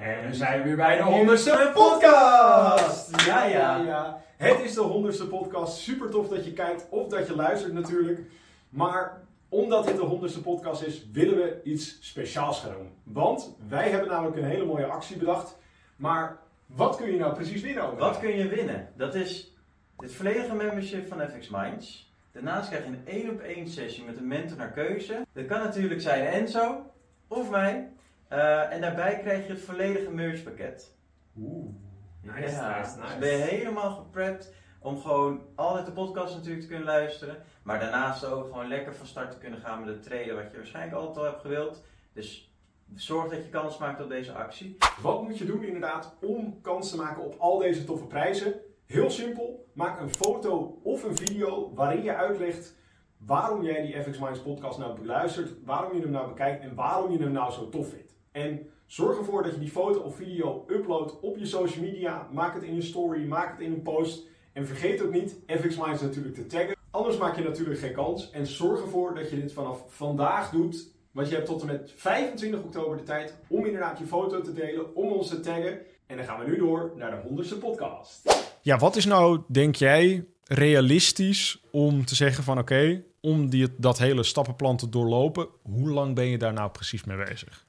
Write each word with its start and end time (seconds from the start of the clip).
En 0.00 0.26
we 0.26 0.34
zijn 0.34 0.62
weer 0.62 0.76
bij 0.76 0.96
de 0.96 1.02
honderdste 1.02 1.70
podcast! 1.74 3.26
Ja, 3.26 3.44
ja, 3.44 3.76
ja. 3.76 4.22
Het 4.36 4.60
is 4.60 4.74
de 4.74 4.80
honderdste 4.80 5.26
podcast. 5.28 5.78
Super 5.78 6.10
tof 6.10 6.28
dat 6.28 6.44
je 6.44 6.52
kijkt 6.52 6.86
of 6.90 7.08
dat 7.08 7.26
je 7.26 7.36
luistert 7.36 7.72
natuurlijk. 7.72 8.20
Maar 8.68 9.20
omdat 9.48 9.86
dit 9.86 9.96
de 9.96 10.02
honderdste 10.02 10.40
podcast 10.40 10.82
is, 10.82 11.06
willen 11.12 11.36
we 11.36 11.60
iets 11.64 11.98
speciaals 12.00 12.60
gaan 12.60 12.72
doen. 12.72 12.92
Want 13.02 13.56
wij 13.68 13.90
hebben 13.90 14.08
namelijk 14.08 14.36
een 14.36 14.44
hele 14.44 14.64
mooie 14.64 14.86
actie 14.86 15.16
bedacht. 15.16 15.58
Maar 15.96 16.38
wat 16.66 16.96
kun 16.96 17.10
je 17.10 17.18
nou 17.18 17.34
precies 17.34 17.62
winnen? 17.62 17.82
Over? 17.84 17.98
Wat 17.98 18.18
kun 18.18 18.36
je 18.36 18.48
winnen? 18.48 18.88
Dat 18.96 19.14
is 19.14 19.52
het 19.96 20.12
volledige 20.12 20.54
membership 20.54 21.08
van 21.08 21.28
FX 21.28 21.48
Minds. 21.48 22.12
Daarnaast 22.32 22.68
krijg 22.68 22.84
je 22.84 22.90
een 22.90 23.06
één 23.06 23.30
op 23.30 23.40
één 23.40 23.68
sessie 23.68 24.04
met 24.04 24.16
een 24.16 24.28
mentor 24.28 24.56
naar 24.56 24.72
keuze. 24.72 25.26
Dat 25.32 25.46
kan 25.46 25.58
natuurlijk 25.58 26.00
zijn 26.00 26.26
Enzo 26.26 26.90
of 27.28 27.50
mij. 27.50 27.88
Eh, 28.30 28.72
en 28.72 28.80
daarbij 28.80 29.18
krijg 29.18 29.46
je 29.46 29.52
het 29.52 29.60
volledige 29.62 30.10
merchpakket. 30.10 30.96
Oeh, 31.38 31.74
nice, 32.22 32.54
Ja, 32.54 32.78
nice, 32.78 32.94
Dus 32.96 33.04
nice. 33.04 33.18
ben 33.18 33.28
je 33.28 33.36
helemaal 33.42 33.90
geprept 33.90 34.52
om 34.80 35.00
gewoon 35.00 35.40
altijd 35.54 35.86
de 35.86 35.92
podcast 35.92 36.34
natuurlijk 36.34 36.60
te 36.62 36.68
kunnen 36.68 36.86
luisteren. 36.86 37.36
Maar 37.62 37.80
daarnaast 37.80 38.24
ook 38.24 38.44
gewoon 38.44 38.68
lekker 38.68 38.94
van 38.94 39.06
start 39.06 39.30
te 39.30 39.38
kunnen 39.38 39.60
gaan 39.60 39.80
met 39.84 39.88
het 39.88 40.02
traden 40.02 40.34
wat 40.34 40.50
je 40.50 40.56
waarschijnlijk 40.56 40.96
altijd 40.96 41.16
al 41.16 41.24
hebt 41.24 41.40
gewild. 41.40 41.84
Dus 42.12 42.54
zorg 42.94 43.30
dat 43.30 43.44
je 43.44 43.50
kans 43.50 43.78
maakt 43.78 44.02
op 44.02 44.08
deze 44.08 44.32
actie. 44.32 44.76
Wat 45.02 45.22
moet 45.22 45.38
je 45.38 45.44
doen 45.44 45.64
inderdaad 45.64 46.16
om 46.20 46.60
kans 46.60 46.90
te 46.90 46.96
maken 46.96 47.22
op 47.24 47.34
al 47.38 47.58
deze 47.58 47.84
toffe 47.84 48.06
prijzen? 48.06 48.54
Heel 48.86 49.10
simpel, 49.10 49.70
maak 49.72 50.00
een 50.00 50.14
foto 50.14 50.80
of 50.82 51.04
een 51.04 51.16
video 51.16 51.74
waarin 51.74 52.02
je 52.02 52.14
uitlegt 52.14 52.76
waarom 53.16 53.62
jij 53.62 53.82
die 53.82 54.02
FX 54.02 54.18
Minds 54.18 54.40
podcast 54.42 54.78
nou 54.78 55.00
beluistert, 55.00 55.64
waarom 55.64 55.94
je 55.96 56.00
hem 56.02 56.10
nou 56.10 56.28
bekijkt 56.28 56.62
en 56.62 56.74
waarom 56.74 57.10
je 57.12 57.18
hem 57.18 57.32
nou 57.32 57.52
zo 57.52 57.68
tof 57.68 57.88
vindt. 57.88 58.09
En 58.32 58.66
zorg 58.86 59.18
ervoor 59.18 59.42
dat 59.42 59.52
je 59.52 59.58
die 59.58 59.70
foto 59.70 60.00
of 60.00 60.16
video 60.16 60.64
uploadt 60.68 61.20
op 61.20 61.36
je 61.36 61.46
social 61.46 61.84
media, 61.84 62.28
maak 62.32 62.54
het 62.54 62.62
in 62.62 62.74
een 62.74 62.82
story, 62.82 63.26
maak 63.26 63.50
het 63.50 63.60
in 63.60 63.72
een 63.72 63.82
post 63.82 64.26
en 64.52 64.66
vergeet 64.66 65.02
ook 65.02 65.12
niet 65.12 65.38
FX 65.46 65.76
Minds 65.76 66.02
natuurlijk 66.02 66.34
te 66.34 66.46
taggen. 66.46 66.76
Anders 66.90 67.16
maak 67.16 67.36
je 67.36 67.42
natuurlijk 67.42 67.80
geen 67.80 67.92
kans 67.92 68.30
en 68.30 68.46
zorg 68.46 68.80
ervoor 68.80 69.14
dat 69.14 69.30
je 69.30 69.40
dit 69.40 69.52
vanaf 69.52 69.84
vandaag 69.88 70.50
doet 70.50 70.98
want 71.12 71.28
je 71.28 71.34
hebt 71.34 71.46
tot 71.46 71.60
en 71.60 71.66
met 71.66 71.92
25 71.96 72.62
oktober 72.62 72.96
de 72.96 73.02
tijd 73.02 73.34
om 73.48 73.64
inderdaad 73.64 73.98
je 73.98 74.06
foto 74.06 74.40
te 74.40 74.52
delen, 74.52 74.94
om 74.94 75.12
ons 75.12 75.28
te 75.28 75.40
taggen. 75.40 75.78
En 76.06 76.16
dan 76.16 76.26
gaan 76.26 76.40
we 76.40 76.50
nu 76.50 76.58
door 76.58 76.92
naar 76.96 77.10
de 77.10 77.28
honderdste 77.28 77.58
podcast. 77.58 78.44
Ja, 78.62 78.78
wat 78.78 78.96
is 78.96 79.04
nou, 79.04 79.40
denk 79.46 79.74
jij, 79.74 80.24
realistisch 80.44 81.62
om 81.70 82.04
te 82.04 82.14
zeggen 82.14 82.44
van 82.44 82.58
oké, 82.58 83.04
om 83.20 83.50
die, 83.50 83.68
dat 83.76 83.98
hele 83.98 84.22
stappenplan 84.22 84.76
te 84.76 84.88
doorlopen, 84.88 85.48
hoe 85.62 85.90
lang 85.90 86.14
ben 86.14 86.26
je 86.26 86.38
daar 86.38 86.52
nou 86.52 86.70
precies 86.70 87.04
mee 87.04 87.16
bezig? 87.16 87.68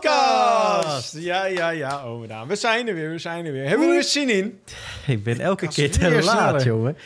podcast! 0.00 1.16
Ja, 1.18 1.44
ja, 1.44 1.70
ja, 1.70 2.10
oh 2.10 2.28
daan. 2.28 2.48
We 2.48 2.56
zijn 2.56 2.88
er 2.88 2.94
weer, 2.94 3.10
we 3.10 3.18
zijn 3.18 3.46
er 3.46 3.52
weer. 3.52 3.68
Hebben 3.68 3.88
we 3.88 3.94
er 3.94 4.02
zin 4.02 4.28
in? 4.28 4.60
Ik 5.06 5.24
ben 5.24 5.40
elke 5.40 5.68
keer 5.68 5.90
te 5.90 6.10
laat, 6.10 6.24
sneller. 6.24 6.64
jongen. 6.64 6.96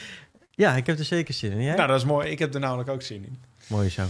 Ja, 0.50 0.77
ik 0.77 0.87
heb 0.87 0.99
er 0.99 1.04
zeker 1.04 1.34
zin 1.34 1.53
in. 1.53 1.62
Jij? 1.62 1.75
Nou, 1.75 1.88
dat 1.88 1.97
is 1.97 2.04
mooi. 2.04 2.28
Ik 2.28 2.38
heb 2.38 2.54
er 2.54 2.60
namelijk 2.60 2.88
ook 2.88 3.03
zin 3.03 3.25
in. 3.25 3.38
Mooi 3.66 3.88
zo. 3.88 4.03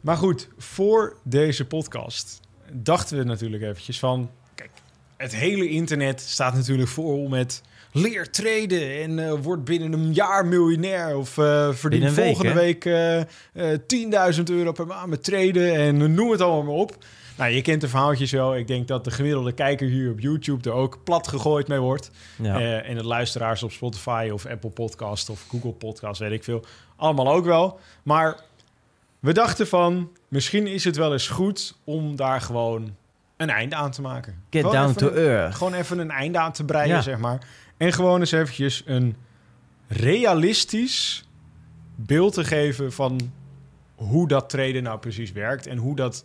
Maar 0.00 0.16
goed, 0.16 0.48
voor 0.58 1.16
deze 1.22 1.64
podcast 1.64 2.40
dachten 2.72 3.18
we 3.18 3.24
natuurlijk 3.24 3.62
eventjes 3.62 3.98
van... 3.98 4.30
Kijk, 4.54 4.70
het 5.16 5.34
hele 5.34 5.68
internet 5.68 6.20
staat 6.20 6.54
natuurlijk 6.54 6.88
vol 6.88 7.28
met... 7.28 7.62
Leer 7.92 8.30
traden 8.30 9.02
en 9.02 9.18
eh, 9.18 9.32
word 9.42 9.64
binnen 9.64 9.92
een 9.92 10.12
jaar 10.12 10.46
miljonair. 10.46 11.16
Of 11.16 11.38
eh 11.38 11.72
verdien 11.72 12.00
week, 12.00 12.12
volgende 12.14 12.50
hè? 12.50 12.54
week 12.54 12.84
eh, 12.84 13.20
eh, 13.20 14.36
10.000 14.36 14.42
euro 14.44 14.72
per 14.72 14.86
maand 14.86 15.08
met 15.08 15.24
traden. 15.24 15.74
En 15.74 16.14
noem 16.14 16.30
het 16.30 16.40
allemaal 16.40 16.62
maar 16.62 16.74
op. 16.74 17.04
Nou, 17.36 17.50
je 17.50 17.62
kent 17.62 17.80
de 17.80 17.88
verhaaltjes 17.88 18.30
wel. 18.30 18.56
Ik 18.56 18.66
denk 18.66 18.88
dat 18.88 19.04
de 19.04 19.10
gemiddelde 19.10 19.52
kijker 19.52 19.88
hier 19.88 20.10
op 20.10 20.20
YouTube 20.20 20.70
er 20.70 20.76
ook 20.76 20.98
plat 21.04 21.28
gegooid 21.28 21.68
mee 21.68 21.78
wordt. 21.78 22.10
Ja. 22.42 22.58
Eh, 22.60 22.88
en 22.88 22.94
de 22.96 23.04
luisteraars 23.04 23.62
op 23.62 23.72
Spotify 23.72 24.30
of 24.32 24.46
Apple 24.46 24.70
Podcast 24.70 25.28
of 25.30 25.44
Google 25.48 25.72
Podcast, 25.72 26.20
weet 26.20 26.32
ik 26.32 26.44
veel. 26.44 26.64
Allemaal 26.96 27.32
ook 27.32 27.44
wel. 27.44 27.80
Maar 28.02 28.40
we 29.20 29.32
dachten 29.32 29.66
van, 29.66 30.10
misschien 30.28 30.66
is 30.66 30.84
het 30.84 30.96
wel 30.96 31.12
eens 31.12 31.28
goed 31.28 31.74
om 31.84 32.16
daar 32.16 32.40
gewoon 32.40 32.94
een 33.36 33.50
einde 33.50 33.74
aan 33.74 33.90
te 33.90 34.00
maken. 34.02 34.42
Get 34.50 34.60
Gewoon 34.60 34.76
down 34.76 34.94
to 34.98 35.08
een- 35.08 35.16
earth. 35.16 35.54
Gewoon 35.54 35.74
even 35.74 35.98
een 35.98 36.10
einde 36.10 36.38
aan 36.38 36.52
te 36.52 36.64
breien, 36.64 36.88
Ja. 36.88 37.00
zeg 37.00 37.18
maar. 37.18 37.46
En 37.76 37.92
gewoon 37.92 38.20
eens 38.20 38.32
eventjes 38.32 38.82
een 38.86 39.16
realistisch 39.88 41.24
beeld 41.94 42.32
te 42.34 42.44
geven 42.44 42.92
van 42.92 43.32
hoe 43.94 44.28
dat 44.28 44.48
traden 44.50 44.82
nou 44.82 44.98
precies 44.98 45.32
werkt. 45.32 45.66
En 45.66 45.76
hoe 45.78 45.96
dat, 45.96 46.24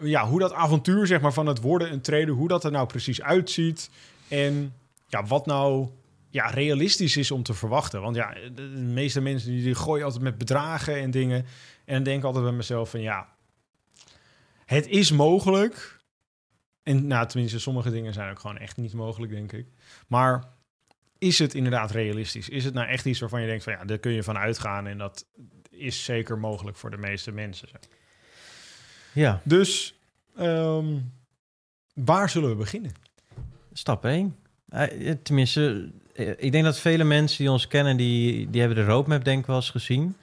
ja, 0.00 0.28
hoe 0.28 0.40
dat 0.40 0.52
avontuur 0.52 1.06
zeg 1.06 1.20
maar, 1.20 1.32
van 1.32 1.46
het 1.46 1.60
worden 1.60 1.92
een 1.92 2.00
trader, 2.00 2.28
hoe 2.28 2.48
dat 2.48 2.64
er 2.64 2.70
nou 2.70 2.86
precies 2.86 3.22
uitziet. 3.22 3.90
En 4.28 4.74
ja, 5.08 5.24
wat 5.24 5.46
nou 5.46 5.88
ja, 6.30 6.46
realistisch 6.46 7.16
is 7.16 7.30
om 7.30 7.42
te 7.42 7.54
verwachten. 7.54 8.00
Want 8.00 8.16
ja, 8.16 8.34
de, 8.54 8.62
meeste 8.62 9.20
mensen 9.20 9.50
die, 9.50 9.62
die 9.62 9.74
gooien 9.74 10.04
altijd 10.04 10.22
met 10.22 10.38
bedragen 10.38 10.96
en 10.96 11.10
dingen. 11.10 11.46
En 11.84 12.02
denk 12.02 12.24
altijd 12.24 12.44
bij 12.44 12.52
mezelf 12.52 12.90
van 12.90 13.00
ja, 13.00 13.28
het 14.64 14.86
is 14.86 15.12
mogelijk. 15.12 15.96
En 16.82 17.06
nou, 17.06 17.26
tenminste, 17.26 17.58
sommige 17.58 17.90
dingen 17.90 18.12
zijn 18.12 18.30
ook 18.30 18.38
gewoon 18.38 18.58
echt 18.58 18.76
niet 18.76 18.94
mogelijk, 18.94 19.32
denk 19.32 19.52
ik. 19.52 19.66
Maar 20.06 20.44
is 21.18 21.38
het 21.38 21.54
inderdaad 21.54 21.90
realistisch? 21.90 22.48
Is 22.48 22.64
het 22.64 22.74
nou 22.74 22.88
echt 22.88 23.04
iets 23.04 23.20
waarvan 23.20 23.40
je 23.40 23.46
denkt 23.46 23.64
van 23.64 23.72
ja, 23.72 23.84
daar 23.84 23.98
kun 23.98 24.12
je 24.12 24.22
van 24.22 24.38
uitgaan 24.38 24.86
en 24.86 24.98
dat 24.98 25.26
is 25.70 26.04
zeker 26.04 26.38
mogelijk 26.38 26.76
voor 26.76 26.90
de 26.90 26.96
meeste 26.96 27.32
mensen. 27.32 27.68
zeg. 27.68 27.80
Ja, 29.16 29.40
Dus 29.44 29.94
ehm, 30.36 30.84
waar 31.94 32.30
zullen 32.30 32.48
we 32.48 32.54
beginnen? 32.56 32.92
stap 33.72 34.04
1. 34.04 34.36
tenminste, 35.22 35.90
eh, 36.14 36.28
ik 36.36 36.52
denk 36.52 36.64
dat 36.64 36.78
vele 36.78 37.04
mensen 37.04 37.38
die 37.38 37.50
ons 37.50 37.66
kennen, 37.66 37.96
die, 37.96 38.50
die 38.50 38.60
hebben 38.60 38.78
de 38.78 38.90
roadmap 38.90 39.24
denk 39.24 39.40
ik 39.40 39.46
wel 39.46 39.56
eens 39.56 39.70
gezien. 39.70 40.16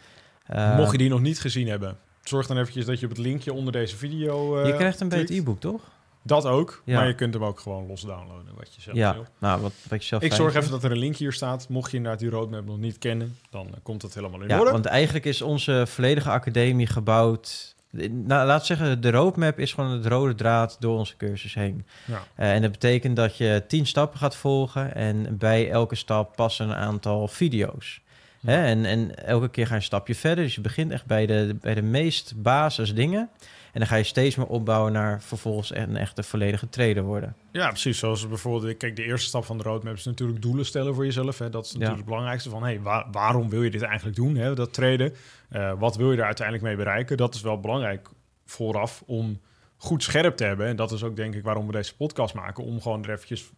Eh, 0.46 0.78
Mocht 0.78 0.92
je 0.92 0.98
die 0.98 1.10
nog 1.10 1.22
niet 1.22 1.40
gezien 1.40 1.68
hebben, 1.68 1.98
zorg 2.24 2.48
dan 2.48 2.58
eventjes 2.58 2.86
dat 2.86 3.00
je 3.00 3.06
op 3.06 3.12
het 3.12 3.22
linkje 3.22 3.54
onder 3.54 3.74
deze 3.74 3.96
video. 3.98 4.58
eh, 4.58 4.68
je 4.68 4.76
krijgt 4.76 5.00
het 5.00 5.10
klikt. 5.14 5.30
e-book, 5.30 5.60
toch? 5.60 5.82
Dat 6.26 6.46
ook, 6.46 6.82
Ja. 6.86 6.96
maar 6.98 7.08
je 7.08 7.16
kunt 7.16 7.34
hem 7.34 7.44
ook 7.44 7.60
gewoon 7.60 7.88
los 7.88 8.02
downloaden, 8.02 8.54
wat 8.56 8.76
je 8.76 8.82
zelf 8.82 8.98
ja, 8.98 9.14
wil. 9.14 9.26
nou, 9.40 9.62
wat, 9.62 9.74
wat 9.90 10.02
je 10.02 10.08
zelf 10.08 10.24
Ik 10.24 10.34
zorg 10.34 10.52
vindt. 10.52 10.68
even 10.68 10.80
dat 10.80 10.84
er 10.90 10.92
een 10.96 11.02
link 11.04 11.16
hier 11.16 11.34
staat. 11.34 11.70
Mocht 11.70 11.92
je 11.92 11.98
inderdaad 11.98 12.20
die 12.20 12.30
roadmap 12.30 12.66
nog 12.66 12.78
niet 12.78 12.98
kennen, 12.98 13.38
dan 13.50 13.68
eh, 13.68 13.74
komt 13.84 14.02
het 14.02 14.14
helemaal 14.14 14.42
in 14.42 14.48
Ja, 14.48 14.60
orde. 14.60 14.72
want 14.72 14.86
eigenlijk 14.86 15.26
is 15.26 15.42
onze 15.42 15.84
volledige 15.88 16.30
academie 16.30 16.88
gebouwd... 16.88 17.73
Nou, 18.10 18.48
laat 18.48 18.66
zeggen, 18.66 19.02
de 19.02 19.12
roadmap 19.12 19.60
is 19.60 19.74
gewoon 19.74 19.92
het 19.92 20.06
rode 20.06 20.36
draad 20.36 20.78
door 20.80 20.98
onze 20.98 21.18
cursus 21.18 21.54
heen. 21.54 21.86
Ja. 22.06 22.24
Eh, 22.36 22.54
en 22.54 22.62
dat 22.62 22.72
betekent 22.72 23.16
dat 23.16 23.38
je 23.38 23.64
tien 23.68 23.86
stappen 23.86 24.20
gaat 24.20 24.36
volgen 24.36 24.96
en 24.96 25.38
bij 25.38 25.70
elke 25.70 25.96
stap 25.96 26.36
passen 26.36 26.70
een 26.70 26.76
aantal 26.76 27.28
video's. 27.28 28.02
Hè? 28.46 28.66
En, 28.66 28.86
en 28.86 29.26
elke 29.26 29.50
keer 29.50 29.66
ga 29.66 29.74
je 29.74 29.80
een 29.80 29.86
stapje 29.86 30.16
verder. 30.16 30.44
Dus 30.44 30.56
je 30.56 30.62
begint 30.62 30.92
echt 30.92 31.06
bij 31.06 31.26
de, 31.26 31.56
bij 31.62 31.74
de 31.74 31.82
meest 31.82 32.34
basis 32.36 32.96
dingen. 32.96 33.30
En 33.74 33.80
dan 33.80 33.88
ga 33.88 33.96
je 33.96 34.04
steeds 34.04 34.36
meer 34.36 34.46
opbouwen 34.48 34.92
naar 34.92 35.22
vervolgens 35.22 35.72
echt 35.72 35.88
een 35.88 35.98
echte 35.98 36.24
volledige 36.24 36.70
trader 36.70 37.04
worden. 37.04 37.36
Ja, 37.52 37.68
precies. 37.68 38.00
Zoals 38.00 38.28
bijvoorbeeld, 38.28 38.78
kijk, 38.78 38.96
de 38.96 39.04
eerste 39.04 39.28
stap 39.28 39.46
van 39.46 39.58
de 39.58 39.64
roadmap 39.64 39.94
is 39.94 40.06
natuurlijk 40.06 40.42
doelen 40.42 40.66
stellen 40.66 40.94
voor 40.96 41.06
jezelf. 41.06 41.38
Hè. 41.38 41.50
Dat 41.50 41.66
is 41.66 41.72
natuurlijk 41.72 41.92
Ja. 41.92 41.98
het 42.02 42.10
belangrijkste 42.10 42.50
van, 42.50 42.64
hey, 42.64 42.82
waar- 42.82 43.08
waarom 43.12 43.50
wil 43.50 43.64
je 43.64 43.70
dit 43.72 43.82
eigenlijk 43.82 44.16
doen, 44.16 44.36
hè, 44.36 44.56
dat 44.56 44.74
traden? 44.74 45.14
Eh, 45.50 45.74
wat 45.80 45.96
wil 45.96 46.12
je 46.12 46.18
er 46.18 46.26
uiteindelijk 46.26 46.68
mee 46.68 46.76
bereiken? 46.76 47.18
Dat 47.18 47.36
is 47.36 47.42
wel 47.42 47.60
belangrijk 47.60 48.10
vooraf 48.46 49.04
om 49.06 49.40
goed 49.78 50.04
scherp 50.04 50.36
te 50.38 50.44
hebben. 50.44 50.68
En 50.68 50.76
dat 50.76 50.92
is 50.92 51.04
ook 51.04 51.16
denk 51.16 51.36
ik 51.36 51.44
waarom 51.44 51.66
we 51.66 51.72
deze 51.72 51.96
podcast 51.96 52.34
maken. 52.34 52.64
Om 52.64 52.82
gewoon 52.82 53.04
er 53.04 53.12
eventjes, 53.12 53.50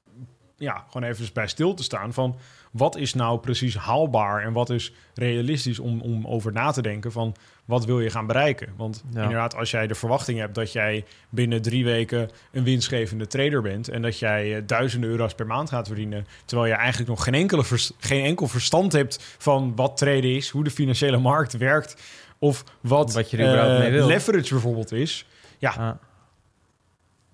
ja, 0.58 0.84
gewoon 0.90 1.10
even 1.10 1.28
bij 1.34 1.48
stil 1.48 1.74
te 1.74 1.84
staan 1.84 2.14
van... 2.14 2.38
wat 2.72 2.96
is 2.98 3.14
nou 3.14 3.40
precies 3.40 3.76
haalbaar 3.78 4.44
en 4.44 4.54
wat 4.54 4.70
is 4.70 4.94
realistisch 5.14 5.80
om, 5.80 6.02
om 6.02 6.28
over 6.28 6.52
na 6.52 6.72
te 6.72 6.82
denken 6.82 7.12
van... 7.12 7.36
wat 7.66 7.86
wil 7.86 8.00
je 8.00 8.10
gaan 8.10 8.28
bereiken? 8.28 8.74
Want 8.78 9.04
Ja. 9.14 9.22
inderdaad, 9.22 9.56
als 9.56 9.72
jij 9.72 9.88
de 9.88 9.96
verwachting 9.96 10.40
hebt 10.40 10.56
dat 10.56 10.72
jij 10.72 11.06
binnen 11.30 11.62
drie 11.62 11.84
weken 11.84 12.30
een 12.52 12.64
winstgevende 12.64 13.28
trader 13.28 13.62
bent... 13.62 13.88
en 13.90 14.02
dat 14.02 14.20
jij 14.20 14.56
eh, 14.56 14.62
duizenden 14.66 15.10
euro's 15.10 15.34
per 15.36 15.46
maand 15.48 15.70
gaat 15.70 15.88
verdienen... 15.88 16.28
terwijl 16.46 16.70
je 16.70 16.76
eigenlijk 16.78 17.10
nog 17.10 17.24
geen, 17.24 17.34
enkele 17.34 17.64
geen 18.00 18.26
enkel 18.26 18.48
verstand 18.48 18.92
hebt 18.92 19.36
van 19.38 19.76
wat 19.76 19.98
traden 19.98 20.36
is... 20.36 20.50
hoe 20.50 20.64
de 20.64 20.72
financiële 20.72 21.18
markt 21.18 21.58
werkt 21.58 22.02
of 22.40 22.64
wat, 22.82 23.14
Wat 23.14 23.30
je 23.32 23.38
eh, 23.38 23.80
mee 23.80 23.92
wil. 23.92 24.08
leverage 24.08 24.54
bijvoorbeeld 24.54 24.92
is. 24.92 25.26
Ja, 25.58 25.74
Ah, 25.78 25.92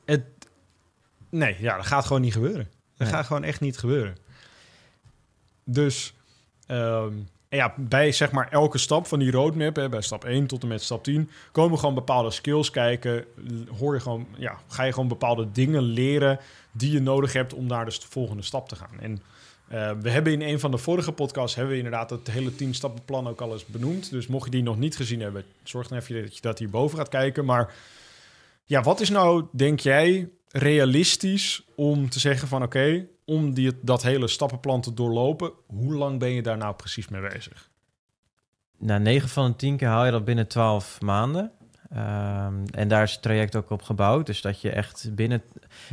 het, 0.06 0.24
nee, 1.30 1.56
ja, 1.60 1.76
dat 1.76 1.86
gaat 1.86 2.06
gewoon 2.06 2.22
niet 2.22 2.34
gebeuren. 2.34 2.68
Dat 3.02 3.10
Nee. 3.12 3.18
gaat 3.18 3.26
gewoon 3.28 3.44
echt 3.44 3.60
niet 3.62 3.78
gebeuren. 3.78 4.16
Dus 5.64 6.14
ehm, 6.68 7.14
ja, 7.50 7.74
bij 7.78 8.12
zeg 8.12 8.32
maar 8.32 8.48
elke 8.50 8.78
stap 8.78 9.08
van 9.08 9.20
die 9.20 9.32
roadmap, 9.32 9.76
hè, 9.76 9.90
bij 9.90 10.02
stap 10.02 10.24
1 10.26 10.48
tot 10.48 10.62
en 10.62 10.68
met 10.68 10.82
stap 10.84 11.04
10, 11.04 11.30
komen 11.52 11.80
gewoon 11.80 11.96
bepaalde 11.96 12.32
skills 12.32 12.70
kijken. 12.70 13.26
Hoor 13.80 13.94
je 13.94 14.00
gewoon, 14.00 14.28
ja, 14.38 14.58
ga 14.68 14.84
je 14.84 14.94
gewoon 14.94 15.08
bepaalde 15.08 15.52
dingen 15.52 15.82
leren 15.82 16.40
die 16.72 16.92
je 16.92 17.00
nodig 17.02 17.34
hebt 17.34 17.54
om 17.54 17.66
naar 17.66 17.86
de 17.86 17.92
st- 17.92 18.06
volgende 18.06 18.44
stap 18.44 18.68
te 18.70 18.76
gaan. 18.76 19.00
En 19.00 19.22
eh, 19.68 19.92
we 20.02 20.10
hebben 20.10 20.34
in 20.34 20.42
een 20.42 20.60
van 20.60 20.72
de 20.72 20.78
vorige 20.78 21.12
podcasts 21.12 21.56
hebben 21.56 21.74
we 21.74 21.80
inderdaad 21.84 22.10
het 22.10 22.32
hele 22.32 22.56
10 22.56 22.74
stappenplan 22.74 23.28
ook 23.28 23.42
al 23.42 23.52
eens 23.54 23.66
benoemd. 23.66 24.10
Dus 24.10 24.28
mocht 24.28 24.46
je 24.46 24.52
die 24.52 24.64
nog 24.64 24.78
niet 24.78 24.96
gezien 24.96 25.22
hebben, 25.22 25.44
zorg 25.64 25.88
dan 25.88 25.98
even 25.98 26.22
dat 26.22 26.36
je 26.36 26.42
dat 26.42 26.60
hierboven 26.60 26.98
gaat 26.98 27.10
kijken. 27.10 27.46
Maar 27.46 27.74
ja, 28.66 28.82
wat 28.82 29.00
is 29.00 29.10
nou, 29.10 29.46
denk 29.52 29.80
jij, 29.80 30.30
realistisch 30.52 31.66
om 31.76 32.10
te 32.10 32.20
zeggen 32.20 32.48
van 32.48 32.64
oké, 32.64 33.08
om 33.26 33.54
die, 33.54 33.72
dat 33.82 34.04
hele 34.04 34.28
stappenplan 34.28 34.82
te 34.82 34.94
doorlopen, 34.94 35.52
hoe 35.68 35.94
lang 35.94 36.20
ben 36.20 36.30
je 36.30 36.42
daar 36.42 36.58
nou 36.58 36.76
precies 36.76 37.08
mee 37.08 37.22
bezig? 37.22 37.70
nou, 38.82 39.00
9 39.00 39.30
van 39.30 39.52
de 39.52 39.56
10 39.56 39.78
keer 39.78 39.88
haal 39.88 40.06
je 40.06 40.12
dat 40.12 40.26
binnen 40.26 40.48
12 40.48 41.02
maanden. 41.02 41.52
Ehm, 41.94 42.54
en 42.72 42.88
daar 42.88 43.04
is 43.04 43.12
het 43.12 43.22
traject 43.22 43.56
ook 43.56 43.70
op 43.70 43.82
gebouwd. 43.82 44.26
Dus 44.26 44.42
dat 44.42 44.62
je 44.62 44.70
echt 44.70 45.10
binnen. 45.12 45.42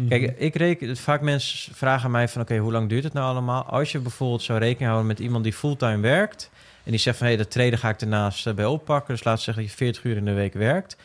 Kijk, 0.09 0.39
ik 0.39 0.55
reken. 0.55 0.97
Vaak 0.97 1.21
mensen 1.21 1.75
vragen 1.75 2.11
mij 2.11 2.29
van: 2.29 2.43
oké, 2.43 2.57
hoe 2.57 2.73
lang 2.73 2.89
duurt 2.89 3.05
het 3.05 3.13
nou 3.13 3.27
allemaal? 3.27 3.65
Als 3.65 3.93
je 3.93 3.99
bijvoorbeeld 3.99 4.43
zou 4.43 4.59
rekening 4.59 4.87
houden 4.87 5.07
met 5.07 5.19
iemand 5.19 5.45
die 5.45 5.53
fulltime 5.53 6.01
werkt. 6.01 6.51
en 6.85 6.91
die 6.91 7.01
zegt 7.01 7.17
van 7.17 7.27
hé, 7.27 7.33
hey, 7.33 7.43
dat 7.43 7.53
treden 7.53 7.79
ga 7.79 7.89
ik 7.89 8.01
ernaast 8.01 8.47
eh, 8.47 8.55
bij 8.55 8.65
oppakken. 8.65 9.15
Dus 9.15 9.25
we 9.25 9.37
zeggen 9.37 9.55
dat 9.55 9.71
je 9.73 9.77
40 9.77 10.05
uur 10.05 10.17
in 10.17 10.25
de 10.25 10.33
week 10.33 10.55
werkt. 10.55 10.97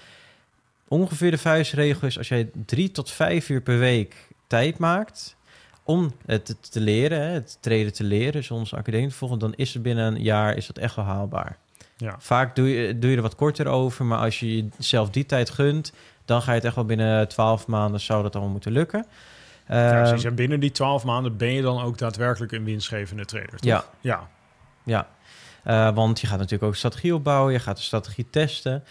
Ongeveer 0.93 1.31
de 1.31 1.37
vuistregel 1.37 2.07
is 2.07 2.17
als 2.17 2.27
jij 2.27 2.49
drie 2.65 2.91
tot 2.91 3.11
vijf 3.11 3.49
uur 3.49 3.61
per 3.61 3.79
week 3.79 4.27
tijd 4.47 4.77
maakt. 4.77 5.35
om 5.83 6.13
het 6.25 6.71
te 6.71 6.79
leren, 6.79 7.19
het 7.19 7.57
treden 7.59 7.93
te 7.93 8.03
leren, 8.03 8.31
dus 8.31 8.51
onze 8.51 8.75
academie 8.75 9.07
te 9.07 9.15
volgen, 9.15 9.39
dan 9.39 9.53
is 9.55 9.73
het 9.73 9.83
binnen 9.83 10.15
een 10.15 10.21
jaar 10.21 10.55
is 10.57 10.67
dat 10.67 10.77
echt 10.77 10.95
wel 10.95 11.05
haalbaar. 11.05 11.57
Ja. 11.97 12.15
Vaak 12.19 12.55
doe 12.55 12.69
je, 12.69 12.99
doe 12.99 13.09
je 13.09 13.15
er 13.15 13.21
wat 13.21 13.35
korter 13.35 13.67
over, 13.67 14.05
maar 14.05 14.17
als 14.17 14.39
je 14.39 14.67
jezelf 14.77 15.09
die 15.09 15.25
tijd 15.25 15.49
gunt, 15.49 15.93
dan 16.25 16.41
ga 16.41 16.49
je 16.49 16.55
het 16.57 16.65
echt 16.65 16.75
wel 16.75 16.85
binnen 16.85 17.27
12 17.27 17.67
maanden 17.67 17.99
zou 17.99 18.23
dat 18.23 18.33
allemaal 18.33 18.51
moeten 18.51 18.71
lukken. 18.71 19.05
Ja, 19.67 19.91
Ehm, 19.91 20.01
precies. 20.01 20.23
En 20.23 20.35
binnen 20.35 20.59
die 20.59 20.71
12 20.71 21.03
maanden 21.03 21.37
ben 21.37 21.53
je 21.53 21.61
dan 21.61 21.81
ook 21.81 21.97
daadwerkelijk 21.97 22.51
een 22.51 22.63
winstgevende 22.63 23.25
trader. 23.25 23.49
Toch? 23.49 23.59
ja, 23.61 23.85
Ja. 24.01 24.29
ja. 24.83 25.07
Eh, 25.63 25.95
want 25.95 26.19
je 26.19 26.27
gaat 26.27 26.37
natuurlijk 26.37 26.63
ook 26.63 26.75
strategie 26.75 27.15
opbouwen, 27.15 27.53
je 27.53 27.59
gaat 27.59 27.77
de 27.77 27.83
strategie 27.83 28.29
testen. 28.29 28.83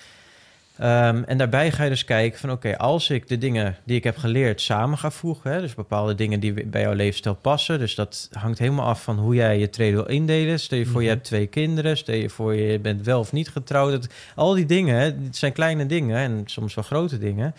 Ehm, 0.79 1.23
en 1.27 1.39
daarbij 1.39 1.71
ga 1.73 1.83
je 1.85 1.91
dus 1.91 2.05
kijken 2.05 2.39
van 2.39 2.51
oké, 2.51 2.79
als 2.79 3.11
ik 3.11 3.29
de 3.29 3.39
dingen 3.39 3.77
die 3.85 3.97
ik 3.97 4.05
heb 4.05 4.17
geleerd 4.17 4.61
samen 4.61 4.99
ga 4.99 5.11
voegen, 5.11 5.53
hè, 5.53 5.61
dus 5.61 5.75
bepaalde 5.75 6.15
dingen 6.15 6.41
die 6.41 6.67
bij 6.67 6.81
jouw 6.81 6.93
levensstijl 6.93 7.35
passen, 7.35 7.79
dus 7.79 7.95
dat 7.95 8.29
hangt 8.33 8.59
helemaal 8.59 8.87
af 8.87 9.03
van 9.03 9.19
hoe 9.19 9.35
jij 9.35 9.59
je 9.59 9.71
trade 9.71 9.91
wil 9.91 10.07
indelen. 10.07 10.61
Stel 10.61 10.79
je 10.79 10.87
voor 10.87 11.01
je 11.01 11.07
Mhm. 11.07 11.17
hebt 11.17 11.27
twee 11.27 11.47
kinderen, 11.47 11.97
stel 11.97 12.15
je 12.15 12.29
voor 12.31 12.55
je 12.55 12.79
bent 12.79 13.05
wel 13.05 13.19
of 13.21 13.33
niet 13.33 13.49
getrouwd. 13.49 13.91
Dat, 13.93 14.09
al 14.35 14.55
die 14.55 14.67
dingen, 14.67 15.23
dit 15.23 15.37
zijn 15.37 15.53
kleine 15.53 15.87
dingen 15.87 16.17
en 16.17 16.43
soms 16.45 16.75
wel 16.75 16.85
grote 16.85 17.19
dingen, 17.19 17.55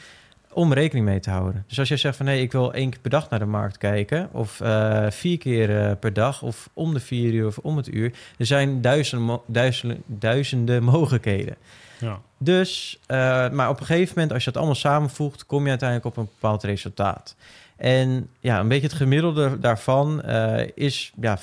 om 0.54 0.74
rekening 0.74 1.06
mee 1.06 1.20
te 1.20 1.30
houden. 1.30 1.64
Dus 1.68 1.80
als 1.80 1.88
jij 1.88 1.98
zegt 1.98 2.18
van 2.18 2.26
nee, 2.26 2.42
ik 2.42 2.52
wil 2.52 2.74
één 2.74 2.90
keer 2.90 3.00
per 3.00 3.10
dag 3.10 3.30
naar 3.30 3.40
de 3.40 3.46
markt 3.46 3.78
kijken, 3.78 4.30
of 4.32 4.62
eh, 4.62 5.06
vier 5.10 5.38
keer 5.38 5.80
eh, 5.80 5.92
per 6.00 6.14
dag, 6.14 6.42
of 6.42 6.70
om 6.74 6.94
de 6.94 7.00
vier 7.00 7.34
uur 7.34 7.48
of 7.48 7.58
om 7.58 7.78
het 7.78 7.94
uur, 7.94 8.14
er 8.38 8.46
zijn 8.46 8.82
duizenden, 8.82 9.40
duizenden, 9.46 10.02
duizenden 10.06 10.84
mogelijkheden. 10.94 11.56
ja. 12.00 12.22
Dus, 12.38 13.00
eh, 13.06 13.50
maar 13.50 13.70
op 13.70 13.80
een 13.80 13.86
gegeven 13.86 14.14
moment, 14.14 14.34
als 14.34 14.44
je 14.44 14.52
dat 14.52 14.58
allemaal 14.58 14.80
samenvoegt, 14.80 15.46
kom 15.46 15.64
je 15.64 15.70
uiteindelijk 15.70 16.08
op 16.10 16.18
een 16.18 16.30
bepaald 16.34 16.64
resultaat. 16.64 17.36
En 17.84 18.30
ja, 18.40 18.60
een 18.60 18.68
beetje 18.68 18.88
het 18.88 18.96
gemiddelde 18.96 19.60
daarvan 19.60 20.22
eh, 20.22 20.68
is 20.76 21.14
ja, 21.22 21.40
5% 21.40 21.42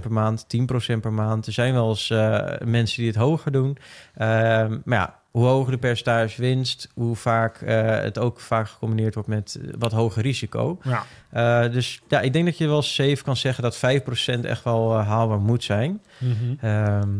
per 0.00 0.12
maand, 0.12 0.46
10% 0.94 1.00
per 1.00 1.12
maand. 1.12 1.46
Er 1.46 1.52
zijn 1.52 1.72
wel 1.74 1.88
eens 1.88 2.10
eh, 2.10 2.46
mensen 2.64 2.98
die 2.98 3.06
het 3.06 3.16
hoger 3.20 3.52
doen. 3.52 3.78
Ehm, 4.14 4.78
maar 4.84 4.98
ja, 4.98 5.18
hoe 5.30 5.44
hoger 5.44 5.72
de 5.72 5.78
percentage 5.78 6.40
winst, 6.40 6.90
hoe 6.94 7.16
vaak 7.16 7.60
eh, 7.60 7.98
het 8.00 8.18
ook 8.18 8.40
vaak 8.40 8.68
gecombineerd 8.68 9.14
wordt 9.14 9.28
met 9.28 9.60
wat 9.78 9.92
hoger 9.92 10.22
risico. 10.22 10.78
ja. 10.82 11.68
Dus 11.68 12.00
ja, 12.08 12.20
ik 12.20 12.32
denk 12.32 12.44
dat 12.44 12.58
je 12.58 12.66
wel 12.66 12.82
safe 12.82 13.22
kan 13.22 13.36
zeggen 13.36 13.62
dat 13.62 13.76
5% 13.76 14.44
echt 14.44 14.64
wel 14.64 14.94
haalbaar 14.94 15.40
moet 15.40 15.64
zijn. 15.64 16.02
Mhm. 16.18 16.54
Ehm, 16.60 17.10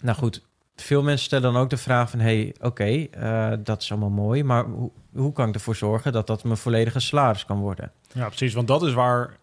nou 0.00 0.16
goed, 0.16 0.42
veel 0.82 1.02
mensen 1.02 1.24
stellen 1.24 1.52
dan 1.52 1.62
ook 1.62 1.70
de 1.70 1.76
vraag 1.76 2.10
van... 2.10 2.18
hey, 2.20 2.54
oké, 2.60 3.06
eh, 3.10 3.52
dat 3.58 3.82
is 3.82 3.90
allemaal 3.90 4.10
mooi... 4.10 4.44
maar 4.44 4.64
hoe, 4.64 4.90
hoe 5.12 5.32
kan 5.32 5.48
ik 5.48 5.54
ervoor 5.54 5.76
zorgen 5.76 6.12
dat 6.12 6.26
dat 6.26 6.44
mijn 6.44 6.56
volledige 6.56 7.00
salaris 7.00 7.44
kan 7.44 7.58
worden? 7.58 7.92
Ja, 8.12 8.26
precies. 8.26 8.54
Want 8.54 8.68
dat 8.68 8.82
is 8.82 8.92
waar, 8.92 9.36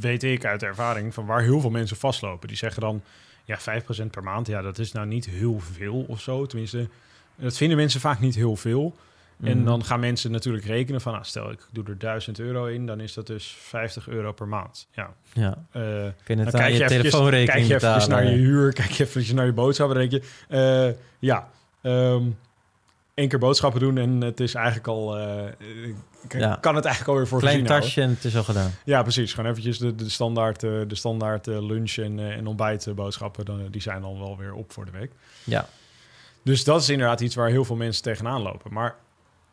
weet 0.00 0.22
ik 0.22 0.44
uit 0.44 0.62
ervaring, 0.62 1.14
van 1.14 1.26
waar 1.26 1.42
heel 1.42 1.60
veel 1.60 1.70
mensen 1.70 1.96
vastlopen. 1.96 2.48
Die 2.48 2.56
zeggen 2.56 2.80
dan, 2.80 3.02
ja, 3.44 3.58
5% 3.58 4.06
per 4.10 4.22
maand, 4.22 4.46
ja, 4.46 4.62
dat 4.62 4.78
is 4.78 4.92
nou 4.92 5.06
niet 5.06 5.26
heel 5.26 5.60
veel 5.60 6.04
of 6.08 6.20
zo. 6.20 6.46
Tenminste, 6.46 6.88
dat 7.36 7.56
vinden 7.56 7.76
mensen 7.76 8.00
vaak 8.00 8.20
niet 8.20 8.34
heel 8.34 8.56
veel. 8.56 8.96
En 9.42 9.56
Mhm. 9.56 9.64
dan 9.66 9.84
gaan 9.84 10.00
mensen 10.00 10.30
natuurlijk 10.30 10.64
rekenen 10.64 11.00
van, 11.00 11.12
nou, 11.12 11.24
stel 11.24 11.50
ik 11.50 11.66
doe 11.72 11.84
er 11.84 11.98
1000 11.98 12.38
euro 12.38 12.64
in, 12.66 12.86
dan 12.86 13.00
is 13.00 13.14
dat 13.14 13.26
dus 13.26 13.56
50 13.60 14.08
euro 14.08 14.32
per 14.32 14.48
maand. 14.48 14.88
Ja, 14.92 15.10
Ja, 15.32 15.48
eh, 15.72 15.82
kun 15.82 16.12
je 16.26 16.36
dan 16.36 16.38
het 16.38 16.54
kijk 16.54 16.66
je 16.72 16.78
je, 16.78 16.84
eventjes, 16.84 16.88
telefoonrekening 17.10 17.68
kijk 17.68 17.68
je 17.68 17.74
eventjes 17.86 18.04
betalen. 18.06 18.24
naar 18.24 18.32
je 18.34 18.38
huur, 18.38 18.72
kijk 18.72 18.90
je 18.90 19.04
eventjes 19.04 19.34
naar 19.34 19.46
je 19.46 19.52
boodschappen, 19.52 19.96
denk 19.96 20.10
je, 20.10 20.22
eh, 20.48 20.94
ja, 21.18 21.48
ehm 21.82 22.22
één 23.14 23.28
keer 23.28 23.38
boodschappen 23.38 23.80
doen 23.80 23.98
en 23.98 24.20
het 24.20 24.40
is 24.40 24.54
eigenlijk 24.54 24.86
al, 24.86 25.18
eh, 25.18 25.46
ik 26.22 26.32
Ja. 26.38 26.56
kan 26.60 26.74
het 26.74 26.84
eigenlijk 26.84 27.08
alweer 27.14 27.28
voor 27.28 27.38
Klein 27.40 27.64
tasje 27.64 28.00
en 28.02 28.08
het 28.10 28.24
is 28.24 28.36
al 28.36 28.42
gedaan. 28.42 28.70
Ja, 28.84 29.02
precies. 29.02 29.34
Gewoon 29.34 29.50
eventjes 29.50 29.78
de, 29.78 29.94
de 29.94 30.08
standaard, 30.08 30.62
eh, 30.62 30.70
de 30.86 30.94
standaard 30.94 31.48
eh, 31.48 31.66
lunch 31.66 31.96
en, 31.96 32.18
eh, 32.18 32.36
en 32.36 32.46
ontbijtboodschappen, 32.46 33.44
dan, 33.44 33.60
eh, 33.60 33.66
die 33.70 33.80
zijn 33.82 34.00
dan 34.02 34.18
wel 34.18 34.36
weer 34.36 34.52
op 34.52 34.72
voor 34.72 34.84
de 34.84 34.90
week. 34.90 35.10
Ja, 35.44 35.68
Dus 36.42 36.64
dat 36.64 36.80
is 36.82 36.88
inderdaad 36.88 37.20
iets 37.20 37.34
waar 37.34 37.48
heel 37.48 37.64
veel 37.64 37.76
mensen 37.76 38.02
tegenaan 38.02 38.42
lopen. 38.42 38.72
Maar 38.72 38.94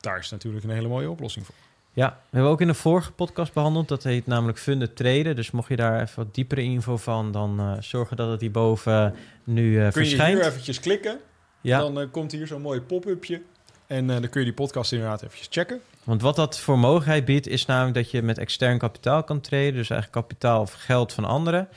daar 0.07 0.19
is 0.19 0.29
natuurlijk 0.29 0.63
een 0.63 0.69
hele 0.69 0.87
mooie 0.87 1.09
oplossing 1.09 1.45
voor. 1.45 1.55
ja, 1.93 2.09
we 2.09 2.35
hebben 2.35 2.51
ook 2.51 2.61
in 2.61 2.67
de 2.67 2.73
vorige 2.73 3.11
podcast 3.11 3.53
behandeld. 3.53 3.87
Dat 3.87 4.03
heet 4.03 4.27
namelijk 4.27 4.57
Funded 4.57 4.95
Traden. 4.95 5.35
Dus 5.35 5.51
mocht 5.51 5.69
je 5.69 5.75
daar 5.75 6.01
even 6.01 6.23
wat 6.23 6.35
diepere 6.35 6.61
info 6.61 6.97
van... 6.97 7.31
dan 7.31 7.59
eh, 7.59 7.73
zorgen 7.79 8.17
dat 8.17 8.29
het 8.31 8.41
hierboven 8.41 9.15
nu 9.43 9.65
eh, 9.65 9.91
Kun 9.91 10.01
je 10.01 10.07
verschijnt. 10.07 10.37
hier 10.37 10.47
eventjes 10.47 10.79
klikken, 10.79 11.19
ja, 11.61 11.79
dan 11.79 11.99
eh, 11.99 12.07
komt 12.11 12.31
hier 12.31 12.47
zo'n 12.47 12.61
mooi 12.61 12.81
pop-upje. 12.81 13.41
En 13.87 14.07
dan 14.07 14.29
kun 14.29 14.39
je 14.39 14.45
die 14.45 14.55
podcast 14.55 14.91
inderdaad 14.91 15.21
eventjes 15.23 15.47
checken. 15.49 15.81
Want 16.03 16.21
wat 16.21 16.35
dat 16.35 16.59
voor 16.59 16.79
mogelijkheid 16.79 17.25
biedt, 17.25 17.47
is 17.47 17.65
namelijk 17.65 17.95
dat 17.95 18.11
je 18.11 18.21
met 18.21 18.37
extern 18.37 18.77
kapitaal 18.77 19.23
kan 19.23 19.41
treden. 19.41 19.73
Dus 19.73 19.89
eigenlijk 19.89 20.27
kapitaal 20.27 20.61
of 20.61 20.73
geld 20.73 21.13
van 21.13 21.25
anderen. 21.25 21.67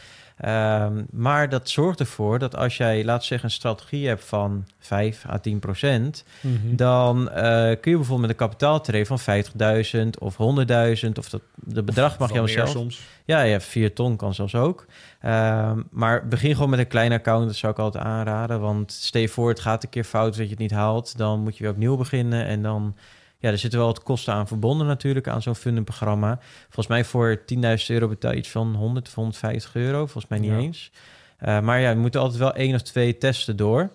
Ehm, 0.41 1.03
maar 1.11 1.49
dat 1.49 1.69
zorgt 1.69 2.01
ervoor 2.01 2.39
dat 2.39 2.57
als 2.57 2.77
jij, 2.77 3.05
laten 3.05 3.21
we 3.21 3.27
zeggen, 3.27 3.49
een 3.49 3.55
strategie 3.55 4.09
hebt 4.09 4.25
van 4.25 4.67
5 4.79 5.25
à 5.29 5.39
10 5.39 5.59
procent, 5.59 6.25
dan 6.63 7.31
eh, 7.31 7.43
kun 7.81 7.91
je 7.91 7.97
bijvoorbeeld 7.97 8.21
met 8.21 8.31
een 8.31 8.37
kapitaal 8.37 8.81
treden 8.81 9.19
van 9.19 9.21
50.000 9.21 10.19
of 10.19 10.37
100.000 10.37 11.19
of 11.19 11.29
dat 11.29 11.41
de 11.55 11.83
bedrag 11.83 12.19
mag 12.19 12.33
je 12.33 12.49
zelf. 12.49 12.69
soms. 12.69 13.01
Ja, 13.25 13.43
ja, 13.43 13.61
4 13.61 13.95
ton 13.95 14.17
kan 14.17 14.35
zelfs 14.35 14.55
ook. 14.55 14.87
Ehm, 15.21 15.81
maar 15.91 16.29
begin 16.29 16.55
gewoon 16.55 16.71
met 16.71 16.79
een 16.79 16.87
klein 16.87 17.13
account, 17.13 17.47
dat 17.47 17.57
zou 17.57 17.73
ik 17.73 17.79
altijd 17.79 18.05
aanraden. 18.05 18.61
Want 18.61 18.93
stel 18.93 19.21
je 19.21 19.29
voor, 19.29 19.49
het 19.49 19.61
gaat 19.61 19.83
een 19.83 19.89
keer 19.89 20.05
fout 20.05 20.37
dat 20.37 20.45
je 20.45 20.51
het 20.51 20.59
niet 20.59 20.71
haalt, 20.71 21.17
dan 21.17 21.41
moet 21.41 21.57
je 21.57 21.63
weer 21.63 21.73
opnieuw 21.73 21.97
beginnen. 21.97 22.47
En 22.47 22.63
dan, 22.63 22.97
ja, 23.41 23.51
er 23.51 23.59
zitten 23.59 23.79
wel 23.79 23.89
wat 23.89 24.03
kosten 24.03 24.35
aan 24.35 24.47
verbonden 24.49 24.87
natuurlijk, 24.87 25.29
aan 25.29 25.43
zo'n 25.43 25.55
fundingprogramma. 25.55 26.39
Volgens 26.65 26.87
mij 26.87 27.05
voor 27.05 27.41
10.000 27.55 27.61
euro 27.87 28.09
betaal 28.09 28.33
je 28.33 28.39
iets 28.39 28.49
van 28.51 28.75
100 28.75 29.07
of 29.07 29.15
150 29.15 29.75
euro, 29.75 29.99
volgens 29.99 30.27
mij 30.29 30.39
niet 30.39 30.51
Ja. 30.51 30.57
eens. 30.57 30.91
Eh, 31.39 31.61
maar 31.61 31.81
ja, 31.81 31.91
je 31.91 31.97
moet 31.97 32.17
altijd 32.17 32.39
wel 32.39 32.55
één 32.55 32.75
of 32.75 32.83
twee 32.83 33.19
testen 33.19 33.57
door. 33.57 33.91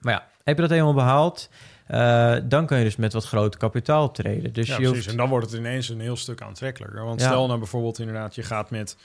Maar 0.00 0.12
ja, 0.14 0.26
heb 0.44 0.56
je 0.56 0.62
dat 0.62 0.70
eenmaal 0.70 0.94
behaald, 0.94 1.48
eh, 1.86 2.36
dan 2.44 2.66
kun 2.66 2.78
je 2.78 2.84
dus 2.84 2.96
met 2.96 3.12
wat 3.12 3.24
groot 3.24 3.56
kapitaal 3.56 4.10
treden. 4.10 4.52
Dus 4.52 4.66
ja, 4.66 4.72
je 4.74 4.78
precies. 4.80 4.96
hoeft... 4.96 5.10
En 5.10 5.16
dan 5.16 5.28
wordt 5.28 5.50
het 5.50 5.58
ineens 5.58 5.88
een 5.88 6.00
heel 6.00 6.16
stuk 6.16 6.42
aantrekkelijker. 6.42 7.04
Want 7.04 7.20
Ja. 7.20 7.26
stel 7.26 7.46
nou 7.46 7.58
bijvoorbeeld 7.58 7.98
inderdaad, 7.98 8.34
je 8.34 8.42
gaat 8.42 8.70
met... 8.70 8.96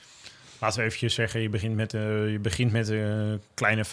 Laten 0.59 0.79
we 0.79 0.85
eventjes 0.85 1.13
zeggen, 1.13 1.41
je 1.41 1.49
begint 1.49 1.75
met, 1.75 1.93
eh 1.93 2.31
je 2.31 2.39
begint 2.39 2.71
met 2.71 2.89
een 2.89 3.41
kleine 3.53 3.85
50.000 3.85 3.91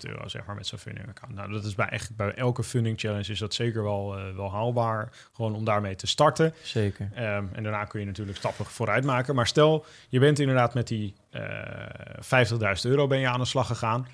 euro, 0.00 0.28
zeg 0.28 0.44
maar, 0.46 0.54
met 0.54 0.66
zo'n 0.66 0.78
funding 0.78 1.08
account. 1.08 1.34
Nou, 1.34 1.52
dat 1.52 1.64
is 1.64 1.74
bij, 1.74 1.88
echt, 1.88 2.16
bij 2.16 2.34
elke 2.34 2.64
funding 2.64 3.00
challenge 3.00 3.32
is 3.32 3.38
dat 3.38 3.54
zeker 3.54 3.82
wel, 3.82 4.16
eh, 4.16 4.36
wel 4.36 4.50
haalbaar. 4.52 5.08
Gewoon 5.32 5.54
om 5.54 5.64
daarmee 5.64 5.94
te 5.94 6.06
starten. 6.06 6.54
Zeker. 6.62 7.10
Ehm, 7.14 7.44
en 7.52 7.62
daarna 7.62 7.84
kun 7.84 8.00
je 8.00 8.06
natuurlijk 8.06 8.38
stappen 8.38 8.64
vooruit 8.64 9.04
maken. 9.04 9.34
Maar 9.34 9.46
stel, 9.46 9.84
je 10.08 10.18
bent 10.18 10.38
inderdaad 10.38 10.74
met 10.74 10.88
die 10.88 11.14
eh 11.30 11.42
50.000 12.20 12.90
euro 12.90 13.06
ben 13.06 13.18
je 13.18 13.28
aan 13.28 13.40
de 13.40 13.46
slag 13.46 13.66
gegaan. 13.66 14.06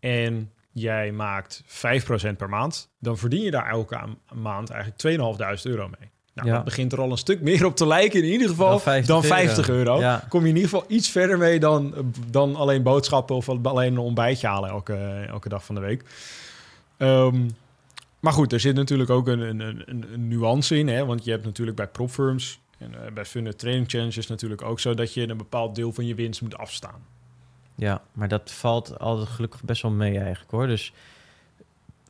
En 0.00 0.50
jij 0.72 1.12
maakt 1.12 1.62
5% 1.66 2.36
per 2.36 2.48
maand. 2.48 2.88
Dan 2.98 3.18
verdien 3.18 3.42
je 3.42 3.50
daar 3.50 3.68
elke 3.68 4.00
maand 4.32 4.70
eigenlijk 4.70 5.00
2.500 5.00 5.66
euro 5.66 5.90
mee. 5.98 6.10
Nou, 6.34 6.48
Ja. 6.48 6.54
dat 6.54 6.64
begint 6.64 6.92
er 6.92 7.00
al 7.00 7.10
een 7.10 7.18
stuk 7.18 7.40
meer 7.40 7.64
op 7.64 7.76
te 7.76 7.86
lijken 7.86 8.22
in 8.22 8.30
ieder 8.30 8.48
geval 8.48 8.70
Dan 8.70 8.80
50 8.80 9.06
dan 9.14 9.24
50 9.24 9.68
euro. 9.68 10.00
Ja. 10.00 10.24
Kom 10.28 10.42
je 10.42 10.48
in 10.48 10.56
ieder 10.56 10.70
geval 10.70 10.84
iets 10.88 11.08
verder 11.10 11.38
mee 11.38 11.60
dan, 11.60 11.94
dan 12.30 12.56
alleen 12.56 12.82
boodschappen 12.82 13.36
of 13.36 13.48
alleen 13.48 13.92
een 13.92 13.98
ontbijtje 13.98 14.46
halen 14.46 14.70
elke, 14.70 14.94
elke 15.28 15.48
dag 15.48 15.64
van 15.64 15.74
de 15.74 15.80
week. 15.80 16.04
Ehm, 16.96 17.48
maar 18.20 18.32
goed, 18.32 18.52
er 18.52 18.60
zit 18.60 18.74
natuurlijk 18.74 19.10
ook 19.10 19.26
een, 19.28 19.40
een, 19.40 19.60
een, 19.60 20.04
een 20.12 20.28
nuance 20.28 20.78
in. 20.78 20.88
Hè? 20.88 21.04
Want 21.04 21.24
je 21.24 21.30
hebt 21.30 21.44
natuurlijk 21.44 21.76
bij 21.76 21.86
propfirms 21.88 22.60
en 22.78 22.94
eh, 23.04 23.12
bij 23.12 23.24
Funnel 23.24 23.54
Training 23.56 23.90
Challenge 23.90 24.18
is 24.18 24.26
natuurlijk 24.26 24.62
ook 24.62 24.80
zo 24.80 24.94
dat 24.94 25.14
je 25.14 25.28
een 25.28 25.36
bepaald 25.36 25.74
deel 25.74 25.92
van 25.92 26.06
je 26.06 26.14
winst 26.14 26.42
moet 26.42 26.56
afstaan. 26.56 27.04
Ja, 27.74 28.02
maar 28.12 28.28
dat 28.28 28.50
valt 28.50 28.98
altijd 28.98 29.28
gelukkig 29.28 29.62
best 29.62 29.82
wel 29.82 29.90
mee 29.90 30.18
eigenlijk 30.18 30.50
hoor. 30.50 30.66
Dus 30.66 30.92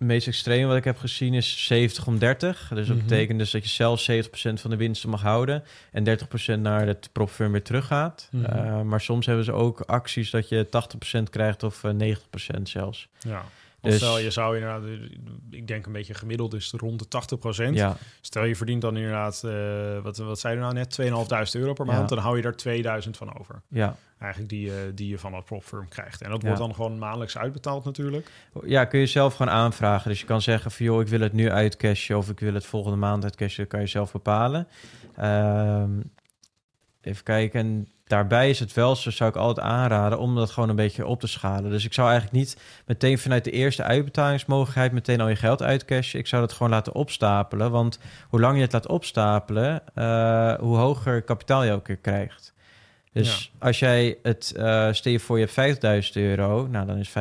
meest 0.02 0.26
extreem 0.26 0.66
wat 0.66 0.76
ik 0.76 0.84
heb 0.84 0.98
gezien 0.98 1.34
is 1.34 1.66
70 1.66 2.06
om 2.06 2.18
30. 2.18 2.70
Dus 2.74 2.86
dat 2.86 2.96
Mhm. 2.96 3.06
betekent 3.06 3.38
dus 3.38 3.50
dat 3.50 3.62
je 3.62 3.68
zelf 3.68 4.00
70% 4.00 4.60
van 4.60 4.70
de 4.70 4.76
winsten 4.76 5.08
mag 5.10 5.22
houden 5.22 5.62
en 5.92 6.04
30% 6.04 6.62
naar 6.62 6.86
het 6.86 7.08
propfirm 7.12 7.52
weer 7.52 7.62
teruggaat. 7.62 8.28
Eh, 8.44 8.80
maar 8.80 9.00
soms 9.00 9.26
hebben 9.26 9.44
ze 9.44 9.52
ook 9.52 9.80
acties 9.80 10.30
dat 10.30 10.48
je 10.48 10.66
80% 10.68 11.30
krijgt 11.30 11.62
of 11.62 11.84
eh, 11.84 11.90
90% 11.90 12.68
zelfs. 12.68 13.08
Ja. 13.18 13.44
Dus- 13.82 13.96
stel, 13.96 14.18
je 14.18 14.30
zou 14.30 14.54
inderdaad, 14.56 14.82
ik 15.50 15.66
denk 15.66 15.86
een 15.86 15.92
beetje 15.92 16.14
gemiddeld 16.14 16.54
is 16.54 16.72
rond 16.76 16.98
de 16.98 17.08
80%. 17.08 17.74
Ja, 17.74 17.96
Stel 18.20 18.44
je 18.44 18.56
verdient 18.56 18.80
dan 18.80 18.96
inderdaad, 18.96 19.42
eh, 19.44 19.98
wat, 20.02 20.16
wat 20.16 20.38
zei 20.40 20.54
je 20.54 20.60
nou 20.60 20.72
net, 20.74 20.90
2.500 20.90 21.54
euro 21.54 21.72
per 21.72 21.86
Ja. 21.86 21.92
maand. 21.92 22.08
Dan 22.08 22.18
hou 22.18 22.36
je 22.36 22.42
daar 22.42 22.56
2000 22.56 23.16
van 23.16 23.38
over. 23.38 23.62
ja. 23.68 23.96
Eigenlijk 24.18 24.52
die, 24.52 24.70
eh, 24.70 24.76
die 24.94 25.08
je 25.08 25.18
van 25.18 25.32
dat 25.32 25.44
propfirm 25.44 25.88
krijgt. 25.88 26.22
En 26.22 26.30
dat 26.30 26.40
Ja. 26.40 26.46
wordt 26.46 26.62
dan 26.62 26.74
gewoon 26.74 26.98
maandelijks 26.98 27.38
uitbetaald 27.38 27.84
natuurlijk. 27.84 28.30
ja, 28.64 28.84
kun 28.84 29.00
je 29.00 29.06
zelf 29.06 29.34
gewoon 29.34 29.52
aanvragen. 29.52 30.10
Dus 30.10 30.20
je 30.20 30.26
kan 30.26 30.42
zeggen 30.42 30.70
van 30.70 30.86
joh, 30.86 31.00
ik 31.00 31.08
wil 31.08 31.20
het 31.20 31.32
nu 31.32 31.50
uitcashen 31.50 32.16
of 32.16 32.28
ik 32.30 32.40
wil 32.40 32.54
het 32.54 32.66
volgende 32.66 32.96
maand 32.96 33.24
uitcashen. 33.24 33.62
Dat 33.62 33.72
kan 33.72 33.80
je 33.80 33.86
zelf 33.86 34.12
bepalen. 34.12 34.66
Ehm, 35.16 35.90
even 37.02 37.24
kijken. 37.24 37.60
En 37.60 37.88
daarbij 38.04 38.50
is 38.50 38.58
het 38.58 38.72
wel 38.72 38.96
zo, 38.96 39.10
zou 39.10 39.30
ik 39.30 39.36
altijd 39.36 39.66
aanraden 39.66 40.18
om 40.18 40.34
dat 40.34 40.50
gewoon 40.50 40.68
een 40.68 40.76
beetje 40.76 41.06
op 41.06 41.20
te 41.20 41.26
schalen. 41.26 41.70
Dus 41.70 41.84
ik 41.84 41.92
zou 41.92 42.08
eigenlijk 42.08 42.38
niet 42.38 42.56
meteen 42.86 43.18
vanuit 43.18 43.44
de 43.44 43.50
eerste 43.50 43.82
uitbetalingsmogelijkheid 43.82 44.92
meteen 44.92 45.20
al 45.20 45.28
je 45.28 45.36
geld 45.36 45.62
uitcashen. 45.62 46.18
Ik 46.18 46.26
zou 46.26 46.42
dat 46.42 46.52
gewoon 46.52 46.72
laten 46.72 46.94
opstapelen. 46.94 47.70
Want 47.70 47.98
hoe 48.28 48.40
langer 48.40 48.56
je 48.56 48.62
het 48.62 48.72
laat 48.72 48.88
opstapelen, 48.88 49.82
eh, 49.94 50.54
hoe 50.54 50.76
hoger 50.76 51.22
kapitaal 51.22 51.62
je 51.62 51.70
elke 51.70 51.84
keer 51.84 51.96
krijgt. 51.96 52.51
Dus 53.12 53.52
als 53.58 53.78
jij 53.78 54.18
het, 54.22 54.52
eh 54.56 54.92
stel 54.92 55.12
je 55.12 55.20
voor 55.20 55.38
je 55.38 55.48
hebt 55.54 56.06
50.000 56.06 56.12
euro, 56.12 56.66
nou 56.66 56.86
dan 56.86 56.98
is 56.98 57.10
5% 57.10 57.12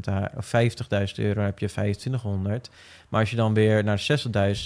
daar, 0.00 0.32
of 0.36 0.46
50.000 0.46 1.14
euro 1.14 1.40
heb 1.40 1.58
je 1.58 1.68
2500. 1.68 2.70
Maar 3.08 3.20
als 3.20 3.30
je 3.30 3.36
dan 3.36 3.54
weer 3.54 3.84
naar 3.84 4.00
60.000, 4.00 4.06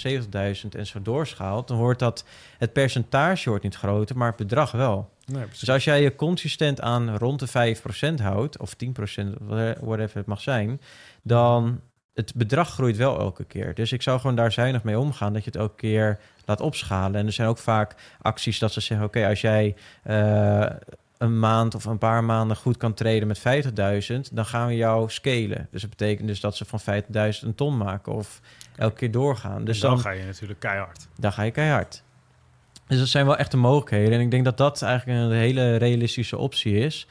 70.000 0.07 0.69
en 0.69 0.87
zo 0.87 1.01
doorschaalt, 1.01 1.67
dan 1.67 1.77
wordt 1.77 1.99
dat, 1.99 2.25
het 2.57 2.73
percentage 2.73 3.49
wordt 3.49 3.63
niet 3.63 3.75
groter, 3.75 4.17
maar 4.17 4.27
het 4.27 4.37
bedrag 4.37 4.71
wel. 4.71 5.09
Nee. 5.25 5.45
Dus 5.59 5.69
als 5.69 5.83
jij 5.83 6.01
je 6.01 6.15
consistent 6.15 6.81
aan 6.81 7.17
rond 7.17 7.39
de 7.39 7.75
5% 8.17 8.21
houdt, 8.21 8.57
of 8.57 8.75
10%, 8.85 8.87
whatever 9.79 10.17
het 10.17 10.25
mag 10.25 10.41
zijn, 10.41 10.81
dan 11.21 11.81
het 12.19 12.35
bedrag 12.35 12.69
groeit 12.69 12.97
wel 12.97 13.19
elke 13.19 13.43
keer. 13.43 13.73
Dus 13.73 13.91
ik 13.91 14.01
zou 14.01 14.19
gewoon 14.19 14.35
daar 14.35 14.51
zuinig 14.51 14.83
mee 14.83 14.99
omgaan, 14.99 15.33
dat 15.33 15.43
je 15.43 15.49
het 15.49 15.59
elke 15.59 15.75
keer 15.75 16.19
laat 16.45 16.61
opschalen. 16.61 17.19
En 17.19 17.25
er 17.25 17.31
zijn 17.31 17.47
ook 17.47 17.57
vaak 17.57 17.95
acties 18.21 18.59
dat 18.59 18.73
ze 18.73 18.81
zeggen, 18.81 19.07
oké, 19.07 19.27
als 19.27 19.41
jij 19.41 19.75
eh, 20.03 20.65
een 21.17 21.39
maand 21.39 21.75
of 21.75 21.85
een 21.85 21.97
paar 21.97 22.23
maanden 22.23 22.57
goed 22.57 22.77
kan 22.77 22.93
treden 22.93 23.27
met 23.27 23.39
50.000, 23.39 24.15
dan 24.31 24.45
gaan 24.45 24.67
we 24.67 24.75
jou 24.75 25.09
scalen. 25.09 25.67
Dus 25.71 25.81
dat 25.81 25.89
betekent 25.89 26.27
dus 26.27 26.39
dat 26.39 26.55
ze 26.55 26.65
van 26.65 26.79
50.000 26.79 27.09
een 27.41 27.55
ton 27.55 27.77
maken 27.77 28.13
of 28.13 28.41
elke 28.75 28.95
keer 28.95 29.11
doorgaan. 29.11 29.57
Dus 29.57 29.65
dus 29.65 29.79
dan, 29.79 29.91
dan, 29.91 29.99
ga 29.99 30.11
je 30.11 30.23
natuurlijk 30.23 30.59
keihard. 30.59 31.07
dan 31.15 31.31
ga 31.31 31.43
je 31.43 31.51
keihard. 31.51 32.03
Dus 32.87 32.99
dat 32.99 33.07
zijn 33.07 33.25
wel 33.25 33.37
echte 33.37 33.57
mogelijkheden. 33.57 34.13
En 34.13 34.19
ik 34.19 34.31
denk 34.31 34.45
dat 34.45 34.57
dat 34.57 34.81
eigenlijk 34.81 35.19
een 35.19 35.31
hele 35.31 35.75
realistische 35.75 36.37
optie 36.37 36.73
is. 36.73 37.07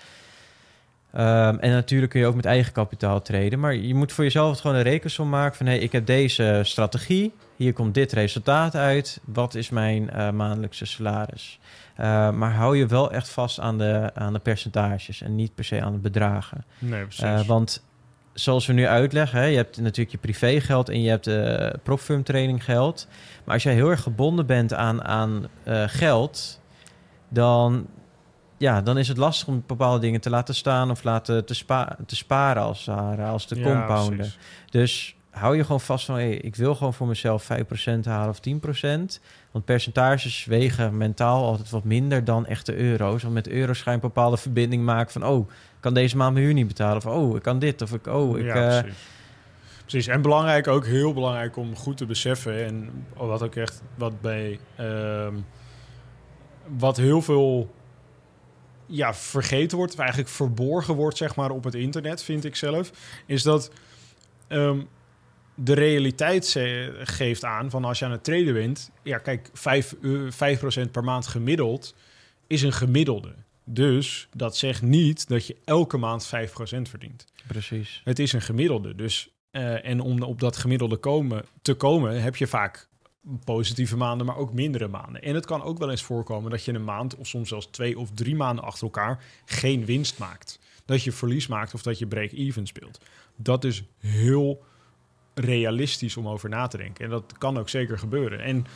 Ehm, 1.13 1.59
en 1.59 1.71
natuurlijk 1.71 2.11
kun 2.11 2.21
je 2.21 2.27
ook 2.27 2.35
met 2.35 2.45
eigen 2.45 2.73
kapitaal 2.73 3.23
treden. 3.23 3.61
Maar 3.61 3.75
je 3.75 3.95
moet 3.95 4.13
voor 4.13 4.25
jezelf 4.25 4.61
gewoon 4.61 4.77
een 4.77 4.83
rekensom 4.83 5.29
maken 5.29 5.57
van... 5.57 5.67
hey, 5.67 5.79
ik 5.79 5.93
heb 5.93 6.07
deze 6.07 6.61
strategie. 6.65 7.33
Hier 7.57 7.73
komt 7.73 7.95
dit 7.95 8.13
resultaat 8.13 8.75
uit. 8.75 9.21
Wat 9.25 9.55
is 9.55 9.71
mijn 9.71 10.11
eh, 10.11 10.31
maandelijkse 10.31 10.87
salaris? 10.87 11.59
Eh, 11.97 12.31
maar 12.31 12.53
hou 12.53 12.77
je 12.77 12.87
wel 12.87 13.13
echt 13.13 13.29
vast 13.29 13.61
aan 13.61 13.79
de, 13.79 14.11
aan 14.15 14.33
de 14.33 14.39
percentages... 14.39 15.23
en 15.23 15.35
niet 15.35 15.55
per 15.55 15.65
se 15.65 15.83
aan 15.83 15.93
de 15.93 15.99
bedragen. 15.99 16.65
Nee, 16.79 17.03
precies. 17.03 17.23
Eh, 17.23 17.41
want 17.41 17.83
zoals 18.33 18.67
we 18.67 18.73
nu 18.73 18.87
uitleggen, 18.87 19.39
hè, 19.39 19.45
je 19.45 19.57
hebt 19.57 19.77
natuurlijk 19.81 20.11
je 20.11 20.19
privégeld 20.19 20.89
en 20.89 21.03
je 21.03 21.09
hebt 21.09 21.27
uh, 21.27 21.71
profirm 21.83 22.23
training 22.23 22.65
geld. 22.65 23.09
Maar 23.45 23.55
als 23.55 23.63
jij 23.63 23.75
heel 23.75 23.91
erg 23.91 24.03
gebonden 24.03 24.47
bent 24.47 24.75
aan, 24.75 25.05
aan 25.05 25.49
uh, 25.65 25.85
geld, 25.87 26.61
dan, 27.29 27.87
ja, 28.59 28.81
dan 28.83 28.99
is 28.99 29.09
het 29.09 29.17
lastig 29.17 29.49
om 29.49 29.63
bepaalde 29.67 30.01
dingen 30.01 30.21
te 30.21 30.31
laten 30.31 30.55
staan 30.55 30.91
of 30.91 31.03
laten 31.03 31.45
te, 31.45 31.55
spa 31.55 31.97
te 32.07 32.17
sparen 32.17 32.63
als, 32.63 32.85
ware, 32.85 33.25
als 33.25 33.45
te 33.45 33.57
Ja, 33.57 33.63
compounden. 33.63 34.17
precies. 34.17 34.39
Dus 34.71 35.17
hou 35.31 35.57
je 35.57 35.63
gewoon 35.63 35.81
vast 35.81 36.05
van, 36.05 36.15
hey, 36.15 36.35
ik 36.35 36.57
wil 36.57 36.75
gewoon 36.75 36.95
voor 36.95 37.07
mezelf 37.07 37.49
5% 37.53 38.01
halen 38.05 38.29
of 38.29 38.41
10%. 39.19 39.21
Want 39.51 39.65
percentages 39.65 40.45
wegen 40.45 40.97
mentaal 40.97 41.45
altijd 41.45 41.71
wat 41.71 41.85
minder 41.85 42.25
dan 42.25 42.47
echte 42.47 42.77
euro's. 42.77 43.23
Want 43.23 43.35
met 43.35 43.49
euro's 43.49 43.83
ga 43.83 43.91
je 43.91 43.97
een 43.97 44.03
bepaalde 44.03 44.37
verbinding 44.37 44.85
maken 44.85 45.13
van... 45.13 45.25
oh, 45.27 45.51
ik 45.51 45.81
kan 45.81 45.95
deze 45.95 46.17
maand 46.17 46.33
mijn 46.33 46.45
huur 46.45 46.55
niet 46.55 46.69
betalen. 46.69 46.97
Of 46.97 47.07
oh, 47.07 47.37
ik 47.37 47.43
kan 47.43 47.59
dit. 47.59 47.83
Of 47.83 47.93
ik, 47.93 48.07
oh, 48.07 48.39
ik... 48.39 48.45
ja, 48.45 48.55
eh, 48.55 48.81
precies. 48.81 48.99
Precies, 49.81 50.07
en 50.07 50.23
belangrijk 50.23 50.67
ook, 50.69 50.87
heel 50.87 51.13
belangrijk 51.13 51.57
om 51.57 51.77
goed 51.77 51.97
te 51.97 52.07
beseffen. 52.07 52.65
En 52.65 53.05
wat 53.17 53.43
ook 53.43 53.55
echt, 53.55 53.83
wat 53.95 54.21
bij, 54.21 54.59
ehm, 54.77 55.35
wat 56.79 56.97
heel 56.97 57.23
veel 57.23 57.75
ja, 58.89 59.15
vergeten 59.15 59.77
wordt, 59.77 59.93
of 59.93 59.99
eigenlijk 59.99 60.29
verborgen 60.31 60.95
wordt, 60.95 61.17
zeg 61.17 61.37
maar, 61.37 61.51
op 61.51 61.65
het 61.65 61.75
internet, 61.75 62.23
vind 62.23 62.45
ik 62.45 62.57
zelf, 62.57 62.91
is 63.27 63.43
dat 63.43 63.71
ehm, 64.47 64.81
de 65.55 65.75
realiteit 65.75 66.57
geeft 67.03 67.45
aan 67.45 67.71
van 67.71 67.85
als 67.85 67.99
je 67.99 68.05
aan 68.05 68.11
het 68.11 68.25
traden 68.25 68.55
bent, 68.55 68.91
ja, 69.03 69.19
kijk, 69.19 69.51
5, 69.53 69.95
eu- 70.03 70.31
5% 70.31 70.91
per 70.91 71.05
maand 71.05 71.27
gemiddeld 71.27 71.95
is 72.47 72.63
een 72.63 72.73
gemiddelde. 72.73 73.35
Dus 73.65 74.29
dat 74.37 74.57
zegt 74.57 74.83
niet 74.83 75.29
dat 75.29 75.47
je 75.47 75.57
elke 75.65 75.97
maand 75.97 76.27
5% 76.27 76.89
verdient. 76.89 77.25
Precies. 77.47 78.01
Het 78.05 78.19
is 78.19 78.33
een 78.33 78.43
gemiddelde. 78.43 78.95
Dus, 78.95 79.29
eh, 79.51 79.85
en 79.85 80.01
om 80.01 80.23
op 80.23 80.41
dat 80.41 80.57
gemiddelde 80.57 80.97
komen, 80.97 81.45
te 81.63 81.75
komen, 81.75 82.23
heb 82.23 82.37
je 82.37 82.47
vaak 82.47 82.89
positieve 83.45 83.97
maanden, 83.97 84.27
maar 84.27 84.37
ook 84.37 84.53
mindere 84.53 84.89
maanden. 84.89 85.23
En 85.23 85.35
het 85.35 85.47
kan 85.47 85.63
ook 85.63 85.79
wel 85.79 85.91
eens 85.91 86.03
voorkomen 86.03 86.51
dat 86.51 86.65
je 86.65 86.73
een 86.73 86.85
maand 86.85 87.17
of 87.17 87.27
soms 87.27 87.49
zelfs 87.49 87.67
twee 87.67 87.99
of 87.99 88.11
drie 88.11 88.37
maanden 88.37 88.65
achter 88.65 88.83
elkaar 88.83 89.25
geen 89.45 89.85
winst 89.85 90.19
maakt. 90.19 90.59
Dat 90.85 91.03
je 91.03 91.13
verlies 91.13 91.47
maakt 91.47 91.75
of 91.75 91.83
dat 91.83 91.99
je 91.99 92.07
break-even 92.07 92.67
speelt. 92.67 93.01
Dat 93.37 93.65
is 93.65 93.83
heel 93.99 94.65
realistisch 95.35 96.17
om 96.17 96.29
over 96.29 96.49
na 96.49 96.67
te 96.67 96.77
denken. 96.77 97.05
En 97.05 97.11
dat 97.11 97.35
kan 97.39 97.59
ook 97.59 97.69
zeker 97.69 97.99
gebeuren. 97.99 98.41
En 98.41 98.67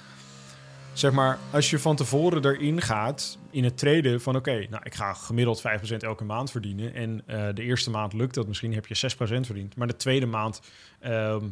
zeg 0.92 1.12
maar, 1.12 1.38
als 1.50 1.70
je 1.70 1.78
van 1.78 1.96
tevoren 1.96 2.44
erin 2.44 2.80
gaat 2.80 3.38
in 3.50 3.64
het 3.64 3.78
traden 3.78 4.20
van 4.20 4.36
oké, 4.36 4.66
nou 4.70 4.82
ik 4.84 4.94
ga 4.94 5.12
gemiddeld 5.12 5.62
5% 5.62 5.96
elke 5.98 6.24
maand 6.24 6.50
verdienen 6.50 6.94
en 6.94 7.22
eh, 7.26 7.48
de 7.54 7.62
eerste 7.62 7.90
maand 7.90 8.12
lukt 8.12 8.34
dat 8.34 8.46
misschien, 8.46 8.74
heb 8.74 8.86
je 8.86 9.10
6% 9.16 9.16
verdiend, 9.40 9.76
maar 9.76 9.86
de 9.86 9.96
tweede 9.96 10.26
maand 10.26 10.60
ehm, 11.00 11.44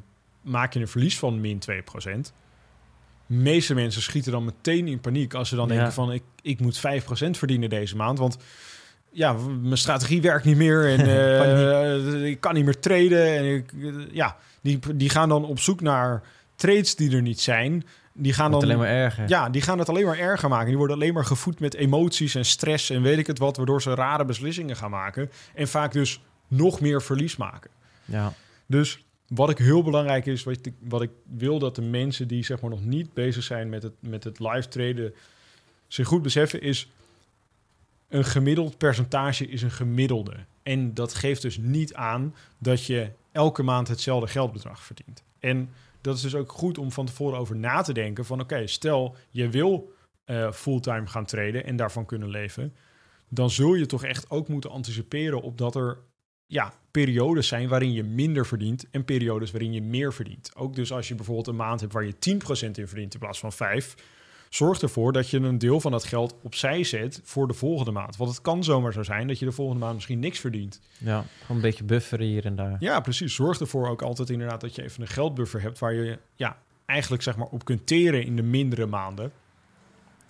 maak 0.42 0.72
je 0.72 0.80
een 0.80 0.88
verlies 0.88 1.18
van 1.18 1.40
min 1.40 1.62
2%. 1.70 2.32
Meeste 3.30 3.74
mensen 3.74 4.02
schieten 4.02 4.32
dan 4.32 4.44
meteen 4.44 4.88
in 4.88 5.00
paniek 5.00 5.34
als 5.34 5.48
ze 5.48 5.56
dan 5.56 5.68
Ja. 5.68 5.74
denken 5.74 5.92
van 5.92 6.12
ik, 6.12 6.22
ik 6.42 6.60
moet 6.60 6.78
5% 6.78 6.80
verdienen 7.38 7.68
deze 7.68 7.96
maand, 7.96 8.18
want 8.18 8.36
ja, 9.12 9.32
mijn 9.60 9.78
strategie 9.78 10.20
werkt 10.22 10.44
niet 10.44 10.56
meer 10.56 10.86
en 10.88 11.00
eh, 12.20 12.24
ik 12.24 12.40
kan 12.40 12.54
niet 12.54 12.64
meer 12.64 12.78
traden 12.80 13.36
en 13.36 13.44
ik, 13.54 13.72
eh, 13.72 13.94
ja, 14.12 14.36
die, 14.62 14.78
die 14.94 15.08
gaan 15.08 15.28
dan 15.28 15.44
op 15.44 15.58
zoek 15.58 15.80
naar 15.80 16.22
trades 16.56 16.94
die 16.96 17.16
er 17.16 17.22
niet 17.22 17.40
zijn. 17.40 17.84
Die 18.12 18.32
gaan 18.32 18.50
dan 18.50 18.62
alleen 18.62 18.78
maar 18.78 18.88
erger. 18.88 19.28
ja, 19.28 19.48
die 19.50 19.62
gaan 19.62 19.78
het 19.78 19.88
alleen 19.88 20.04
maar 20.06 20.18
erger 20.18 20.48
maken. 20.48 20.66
Die 20.66 20.76
worden 20.76 20.96
alleen 20.96 21.14
maar 21.14 21.24
gevoed 21.24 21.60
met 21.60 21.74
emoties 21.74 22.34
en 22.34 22.44
stress 22.44 22.90
en 22.90 23.02
weet 23.02 23.18
ik 23.18 23.26
het 23.26 23.38
wat, 23.38 23.56
waardoor 23.56 23.82
ze 23.82 23.94
rare 23.94 24.24
beslissingen 24.24 24.76
gaan 24.76 24.90
maken. 24.90 25.30
En 25.54 25.68
vaak 25.68 25.92
dus 25.92 26.20
nog 26.48 26.80
meer 26.80 27.02
verlies 27.02 27.36
maken. 27.36 27.70
Ja. 28.04 28.32
Dus 28.66 29.04
wat 29.30 29.50
ik 29.50 29.58
heel 29.58 29.82
belangrijk 29.82 30.26
is, 30.26 30.42
wat 30.78 31.02
ik, 31.02 31.10
wil 31.22 31.58
dat 31.58 31.74
de 31.74 31.82
mensen 31.82 32.28
die 32.28 32.44
zeg 32.44 32.60
maar 32.60 32.70
nog 32.70 32.84
niet 32.84 33.14
bezig 33.14 33.42
zijn 33.42 33.68
met 33.68 33.82
het, 33.82 33.92
met 34.00 34.24
het 34.24 34.38
live 34.38 34.68
traden 34.68 35.14
zich 35.86 36.06
goed 36.06 36.22
beseffen, 36.22 36.62
is 36.62 36.90
een 38.08 38.24
gemiddeld 38.24 38.78
percentage 38.78 39.46
is 39.46 39.62
een 39.62 39.70
gemiddelde. 39.70 40.36
En 40.62 40.94
dat 40.94 41.14
geeft 41.14 41.42
dus 41.42 41.58
niet 41.58 41.94
aan 41.94 42.34
dat 42.58 42.86
je 42.86 43.10
elke 43.32 43.62
maand 43.62 43.88
hetzelfde 43.88 44.28
geldbedrag 44.28 44.82
verdient. 44.82 45.22
En 45.38 45.70
dat 46.00 46.16
is 46.16 46.22
dus 46.22 46.34
ook 46.34 46.52
goed 46.52 46.78
om 46.78 46.92
van 46.92 47.06
tevoren 47.06 47.38
over 47.38 47.56
na 47.56 47.82
te 47.82 47.92
denken 47.92 48.24
van 48.24 48.40
oké, 48.40 48.66
stel 48.66 49.16
je 49.30 49.48
wil 49.48 49.92
eh, 50.24 50.52
fulltime 50.52 51.06
gaan 51.06 51.24
traden 51.24 51.64
en 51.64 51.76
daarvan 51.76 52.06
kunnen 52.06 52.28
leven, 52.28 52.74
dan 53.28 53.50
zul 53.50 53.74
je 53.74 53.86
toch 53.86 54.04
echt 54.04 54.30
ook 54.30 54.48
moeten 54.48 54.70
anticiperen 54.70 55.42
op 55.42 55.58
dat 55.58 55.74
er 55.74 55.98
ja, 56.50 56.72
periodes 56.90 57.48
zijn 57.48 57.68
waarin 57.68 57.92
je 57.92 58.04
minder 58.04 58.46
verdient 58.46 58.86
en 58.90 59.04
periodes 59.04 59.50
waarin 59.50 59.72
je 59.72 59.82
meer 59.82 60.12
verdient. 60.12 60.50
Ook 60.56 60.74
dus 60.74 60.92
als 60.92 61.08
je 61.08 61.14
bijvoorbeeld 61.14 61.46
een 61.46 61.56
maand 61.56 61.80
hebt 61.80 61.92
waar 61.92 62.04
je 62.04 62.14
10% 62.14 62.70
in 62.70 62.88
verdient 62.88 63.14
in 63.14 63.20
plaats 63.20 63.38
van 63.38 63.52
5, 63.52 63.94
zorg 64.48 64.80
ervoor 64.80 65.12
dat 65.12 65.30
je 65.30 65.38
een 65.38 65.58
deel 65.58 65.80
van 65.80 65.90
dat 65.90 66.04
geld 66.04 66.36
opzij 66.42 66.84
zet 66.84 67.20
voor 67.24 67.46
de 67.46 67.54
volgende 67.54 67.90
maand. 67.90 68.16
Want 68.16 68.30
het 68.30 68.40
kan 68.40 68.64
zomaar 68.64 68.92
zo 68.92 69.02
zijn 69.02 69.26
dat 69.26 69.38
je 69.38 69.44
de 69.44 69.52
volgende 69.52 69.80
maand 69.80 69.94
misschien 69.94 70.18
niks 70.18 70.38
verdient. 70.38 70.80
Ja, 70.98 71.24
gewoon 71.40 71.56
een 71.56 71.62
beetje 71.62 71.84
bufferen 71.84 72.26
hier 72.26 72.44
en 72.44 72.56
daar. 72.56 72.76
Ja, 72.78 73.00
precies. 73.00 73.34
Zorg 73.34 73.60
ervoor 73.60 73.88
ook 73.88 74.02
altijd 74.02 74.30
inderdaad 74.30 74.60
dat 74.60 74.74
je 74.74 74.82
even 74.82 75.02
een 75.02 75.08
geldbuffer 75.08 75.62
hebt 75.62 75.78
waar 75.78 75.94
je 75.94 76.18
ja, 76.34 76.58
eigenlijk 76.86 77.22
zeg 77.22 77.36
maar 77.36 77.48
op 77.48 77.64
kunt 77.64 77.86
teren 77.86 78.24
in 78.24 78.36
de 78.36 78.42
mindere 78.42 78.86
maanden. 78.86 79.32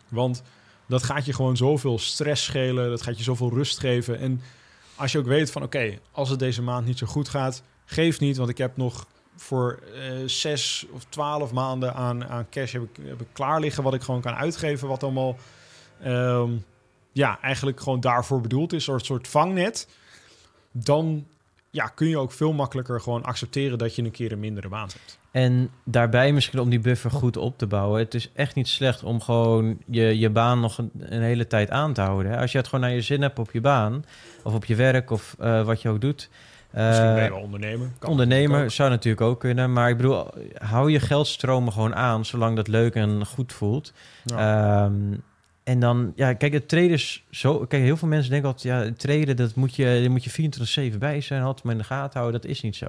Want 0.09 0.43
dat 0.87 1.03
gaat 1.03 1.27
je 1.27 1.33
gewoon 1.33 1.57
zoveel 1.57 1.99
stress 1.99 2.45
schelen, 2.45 2.91
dat 2.91 3.03
gaat 3.03 3.19
je 3.19 3.25
zoveel 3.25 3.51
rust 3.51 3.79
geven. 3.79 4.19
En 4.19 4.41
als 5.01 5.13
je 5.13 5.19
ook 5.19 5.27
weet 5.27 5.51
van 5.51 5.63
oké, 5.63 5.99
als 6.13 6.29
het 6.29 6.39
deze 6.39 6.63
maand 6.63 6.87
niet 6.87 6.99
zo 6.99 7.07
goed 7.07 7.29
gaat, 7.29 7.63
geef 7.85 8.21
niet, 8.21 8.37
want 8.37 8.49
ik 8.49 8.59
heb 8.59 8.77
nog 8.77 9.07
voor 9.37 9.79
eh, 9.95 10.13
zes 10.27 10.87
of 10.93 11.05
twaalf 11.09 11.53
maanden 11.53 11.95
aan, 11.95 12.29
aan 12.29 12.49
cash 12.49 12.73
heb 12.73 12.83
ik, 12.83 13.05
heb 13.05 13.27
klaar 13.33 13.61
liggen 13.61 13.83
wat 13.83 13.95
ik 13.95 14.03
gewoon 14.03 14.21
kan 14.21 14.35
uitgeven, 14.35 14.89
wat 14.89 15.03
allemaal 15.03 15.37
ehm, 16.03 16.51
ja, 17.13 17.41
eigenlijk 17.41 17.81
gewoon 17.81 18.01
daarvoor 18.01 18.41
bedoeld 18.41 18.73
is, 18.73 18.87
een 18.87 19.01
soort 19.01 19.29
vangnet. 19.29 19.89
Dan 20.71 21.27
ja, 21.71 21.87
kun 21.87 22.09
je 22.09 22.19
ook 22.19 22.33
veel 22.33 22.53
makkelijker 22.53 23.01
gewoon 23.01 23.23
accepteren 23.23 23.79
dat 23.79 23.95
je 23.95 24.03
een 24.03 24.11
keer 24.11 24.33
een 24.33 24.41
mindere 24.41 24.69
maand 24.69 24.93
hebt. 24.93 25.19
En 25.31 25.71
daarbij 25.85 26.33
misschien 26.33 26.61
om 26.61 26.71
die 26.71 26.81
buffer 26.81 27.11
goed 27.11 27.37
op 27.37 27.59
te 27.59 27.67
bouwen. 27.67 28.01
Het 28.01 28.15
is 28.15 28.31
echt 28.35 28.55
niet 28.55 28.69
slecht 28.69 29.03
om 29.03 29.21
gewoon 29.21 29.79
je, 29.87 30.19
je 30.19 30.31
baan 30.31 30.61
nog 30.61 30.79
een, 30.79 30.91
een 30.99 31.23
hele 31.23 31.47
tijd 31.47 31.71
aan 31.71 31.93
te 31.93 32.01
houden. 32.01 32.33
Hè? 32.33 32.39
Als 32.39 32.53
je 32.53 32.59
het 32.59 32.67
gewoon 32.69 32.85
naar 32.85 32.95
je 32.95 33.01
zin 33.01 33.23
hebt 33.23 33.39
op 33.39 33.51
je 33.53 33.61
baan, 33.61 34.05
of 34.43 34.55
op 34.55 34.65
je 34.65 34.75
werk, 34.75 35.11
of 35.11 35.37
eh, 35.39 35.65
wat 35.65 35.83
je 35.83 35.89
ook 35.89 36.01
doet. 36.01 36.29
Misschien 36.73 37.15
ben 37.15 37.25
je 37.25 37.31
wel 37.31 37.41
ondernemer. 37.41 37.91
Kan 37.99 38.11
ondernemer 38.11 38.71
zou 38.71 38.91
natuurlijk 38.91 39.23
ook 39.23 39.41
kunnen. 39.41 39.73
Maar 39.73 39.91
ik 39.91 39.97
bedoel, 39.97 40.27
hou 40.55 40.91
je 40.91 41.01
geldstromen 41.01 41.73
gewoon 41.73 41.95
aan, 41.95 42.25
zolang 42.25 42.57
dat 42.57 42.69
leuk 42.69 42.95
en 42.95 43.27
goed 43.27 43.53
voelt. 43.53 43.93
Ja. 44.25 44.85
Ehm, 44.85 45.13
en 45.65 45.81
dan, 45.81 46.13
ja, 46.17 46.33
kijk, 46.33 46.53
het 46.53 46.69
traden 46.69 46.91
is 46.91 47.25
zo... 47.31 47.59
Kijk, 47.67 47.83
heel 47.83 47.97
veel 47.97 48.09
mensen 48.09 48.31
denken 48.31 48.49
altijd, 48.49 48.75
ja, 48.75 48.85
het 48.85 48.99
traden, 48.99 49.37
dat 49.37 49.55
moet 49.55 49.75
je, 49.77 49.99
daar 50.03 50.11
moet 50.11 50.25
je 50.25 50.91
24-7 50.93 50.99
bij 50.99 51.21
zijn, 51.21 51.43
altijd 51.43 51.65
maar 51.65 51.73
in 51.73 51.79
de 51.79 51.85
gaten 51.87 52.21
houden. 52.21 52.41
Dat 52.41 52.51
is 52.51 52.61
niet 52.61 52.77
zo. 52.77 52.87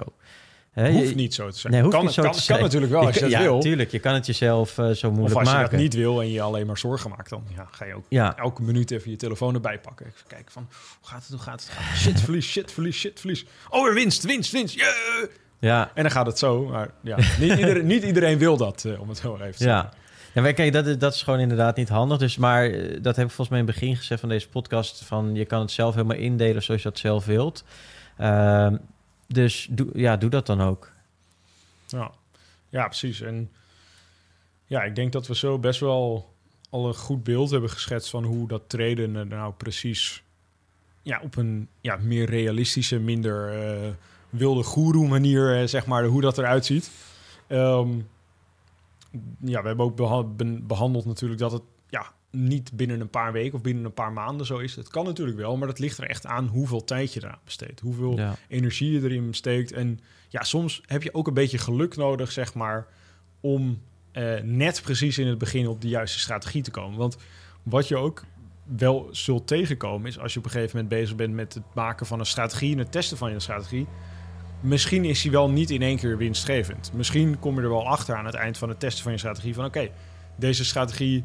Hè, 0.72 0.86
je- 0.86 0.92
hoeft 0.92 1.14
niet 1.14 1.34
zo 1.34 1.50
te 1.50 1.58
zijn. 1.58 1.72
Nee, 1.72 1.82
hoeft 1.82 1.94
kan, 1.94 2.04
niet 2.04 2.14
zo 2.14 2.22
kan, 2.22 2.30
te 2.30 2.36
kan 2.36 2.46
zijn. 2.46 2.60
natuurlijk 2.60 2.92
wel 2.92 3.06
als 3.06 3.14
je, 3.14 3.20
dat 3.20 3.30
ja, 3.30 3.40
wil. 3.40 3.60
tuurlijk. 3.60 3.90
Je 3.90 3.98
kan 3.98 4.14
het 4.14 4.26
jezelf 4.26 4.78
eh, 4.78 4.90
zo 4.90 5.06
Of 5.08 5.12
moeilijk 5.12 5.38
als 5.40 5.48
je 5.48 5.54
maken. 5.54 5.70
dat 5.70 5.80
niet 5.80 5.94
wil 5.94 6.20
en 6.20 6.30
je 6.30 6.40
alleen 6.42 6.66
maar 6.66 6.78
zorgen 6.78 7.10
maakt, 7.10 7.30
dan 7.30 7.44
ja, 7.56 7.68
ga 7.70 7.84
je 7.84 7.94
ook 7.94 8.04
Ja, 8.08 8.36
elke 8.36 8.62
minuut 8.62 8.90
even 8.90 9.10
je 9.10 9.16
telefoon 9.16 9.54
erbij 9.54 9.78
pakken. 9.78 10.06
Even 10.06 10.26
kijken 10.26 10.52
van, 10.52 10.68
hoe 11.00 11.08
gaat 11.08 11.20
het, 11.22 11.28
hoe 11.30 11.38
gaat 11.40 11.68
het? 11.68 11.96
Shit, 11.96 12.20
verlies, 12.20 12.46
shit, 12.50 12.72
verlies, 12.72 12.96
shit, 12.98 13.20
verlies. 13.20 13.46
Oh, 13.70 13.86
er 13.88 13.94
winst, 13.94 14.22
winst, 14.24 14.52
winst, 14.52 14.74
yeah! 14.74 15.28
ja, 15.58 15.90
En 15.94 16.02
dan 16.02 16.12
gaat 16.12 16.26
het 16.26 16.38
zo, 16.38 16.64
maar 16.64 16.90
ja, 17.02 17.16
niet 17.16 17.58
iedereen, 17.58 17.86
niet 17.86 18.02
iedereen 18.02 18.38
wil 18.38 18.56
dat, 18.56 18.84
eh, 18.84 19.00
om 19.00 19.08
het 19.08 19.18
zo 19.18 19.34
even 19.34 19.50
te 19.52 19.62
zeggen. 19.62 19.90
Ja, 19.92 19.92
maar 20.40 20.52
kijk, 20.52 20.72
dat, 20.72 21.00
dat 21.00 21.14
is 21.14 21.22
gewoon 21.22 21.40
inderdaad 21.40 21.76
niet 21.76 21.88
handig. 21.88 22.18
Dus, 22.18 22.36
maar 22.36 22.64
eh, 22.64 23.02
dat 23.02 23.16
heb 23.16 23.26
ik 23.26 23.32
volgens 23.32 23.48
mij 23.48 23.58
in 23.58 23.66
het 23.66 23.74
begin 23.74 23.96
gezegd 23.96 24.20
van 24.20 24.28
deze 24.28 24.48
podcast. 24.48 25.04
Van 25.04 25.34
je 25.34 25.44
kan 25.44 25.60
het 25.60 25.70
zelf 25.70 25.94
helemaal 25.94 26.16
indelen 26.16 26.62
zoals 26.62 26.82
je 26.82 26.88
dat 26.88 26.98
zelf 26.98 27.24
wilt. 27.24 27.64
Ehm, 28.16 28.76
dus 29.26 29.68
ja, 29.92 30.16
doe 30.16 30.30
dat 30.30 30.46
dan 30.46 30.60
ook. 30.60 30.92
Ja. 31.86 32.10
ja, 32.68 32.86
precies. 32.86 33.20
En 33.20 33.50
ja, 34.66 34.82
ik 34.82 34.94
denk 34.94 35.12
dat 35.12 35.26
we 35.26 35.36
zo 35.36 35.58
best 35.58 35.80
wel 35.80 36.30
al 36.70 36.86
een 36.86 36.94
goed 36.94 37.24
beeld 37.24 37.50
hebben 37.50 37.70
geschetst 37.70 38.10
van 38.10 38.24
hoe 38.24 38.48
dat 38.48 38.62
treden 38.66 39.28
nou 39.28 39.52
precies 39.52 40.22
ja, 41.02 41.20
op 41.22 41.36
een 41.36 41.68
ja, 41.80 41.96
meer 41.96 42.30
realistische, 42.30 42.98
minder 42.98 43.48
eh, 43.48 43.90
wilde 44.30 44.62
goeroe 44.62 45.08
manier, 45.08 45.60
eh, 45.60 45.66
zeg 45.66 45.86
maar, 45.86 46.04
hoe 46.04 46.20
dat 46.20 46.38
eruit 46.38 46.66
ziet. 46.66 46.90
Ehm, 47.46 47.88
ja, 49.40 49.60
we 49.60 49.66
hebben 49.66 49.86
ook 49.86 49.96
beha- 49.96 50.56
behandeld 50.62 51.04
natuurlijk 51.04 51.40
dat 51.40 51.52
het 51.52 51.62
ja, 51.88 52.12
niet 52.30 52.72
binnen 52.72 53.00
een 53.00 53.10
paar 53.10 53.32
weken 53.32 53.54
of 53.54 53.60
binnen 53.60 53.84
een 53.84 53.94
paar 53.94 54.12
maanden 54.12 54.46
zo 54.46 54.58
is. 54.58 54.76
Het 54.76 54.88
kan 54.88 55.04
natuurlijk 55.04 55.38
wel, 55.38 55.56
maar 55.56 55.68
dat 55.68 55.78
ligt 55.78 55.98
er 55.98 56.08
echt 56.08 56.26
aan 56.26 56.46
hoeveel 56.46 56.84
tijd 56.84 57.12
je 57.12 57.20
eraan 57.24 57.38
besteedt. 57.44 57.80
Hoeveel 57.80 58.16
Ja, 58.16 58.36
energie 58.48 58.90
je 58.92 59.02
erin 59.02 59.34
steekt. 59.34 59.72
En 59.72 60.00
ja, 60.28 60.42
soms 60.42 60.82
heb 60.86 61.02
je 61.02 61.14
ook 61.14 61.26
een 61.26 61.34
beetje 61.34 61.58
geluk 61.58 61.96
nodig, 61.96 62.32
zeg 62.32 62.54
maar, 62.54 62.86
om 63.40 63.82
eh, 64.12 64.40
net 64.42 64.82
precies 64.82 65.18
in 65.18 65.26
het 65.26 65.38
begin 65.38 65.66
op 65.66 65.80
de 65.80 65.88
juiste 65.88 66.18
strategie 66.18 66.62
te 66.62 66.70
komen. 66.70 66.98
Want 66.98 67.16
wat 67.62 67.88
je 67.88 67.96
ook 67.96 68.24
wel 68.76 69.08
zult 69.10 69.46
tegenkomen 69.46 70.08
is 70.08 70.18
als 70.18 70.32
je 70.32 70.38
op 70.38 70.44
een 70.44 70.50
gegeven 70.50 70.76
moment 70.76 70.94
bezig 70.94 71.16
bent 71.16 71.34
met 71.34 71.54
het 71.54 71.74
maken 71.74 72.06
van 72.06 72.18
een 72.18 72.26
strategie 72.26 72.72
en 72.72 72.78
het 72.78 72.92
testen 72.92 73.16
van 73.16 73.32
je 73.32 73.40
strategie. 73.40 73.86
Misschien 74.62 75.04
is 75.04 75.22
die 75.22 75.30
wel 75.30 75.50
niet 75.50 75.70
in 75.70 75.82
één 75.82 75.96
keer 75.96 76.16
winstgevend. 76.16 76.90
Misschien 76.94 77.38
kom 77.38 77.56
je 77.56 77.62
er 77.62 77.68
wel 77.68 77.86
achter 77.86 78.14
aan 78.14 78.26
het 78.26 78.34
eind 78.34 78.58
van 78.58 78.68
het 78.68 78.80
testen 78.80 79.02
van 79.02 79.12
je 79.12 79.18
strategie 79.18 79.54
van 79.54 79.64
oké, 79.64 79.88
deze 80.36 80.64
strategie 80.64 81.24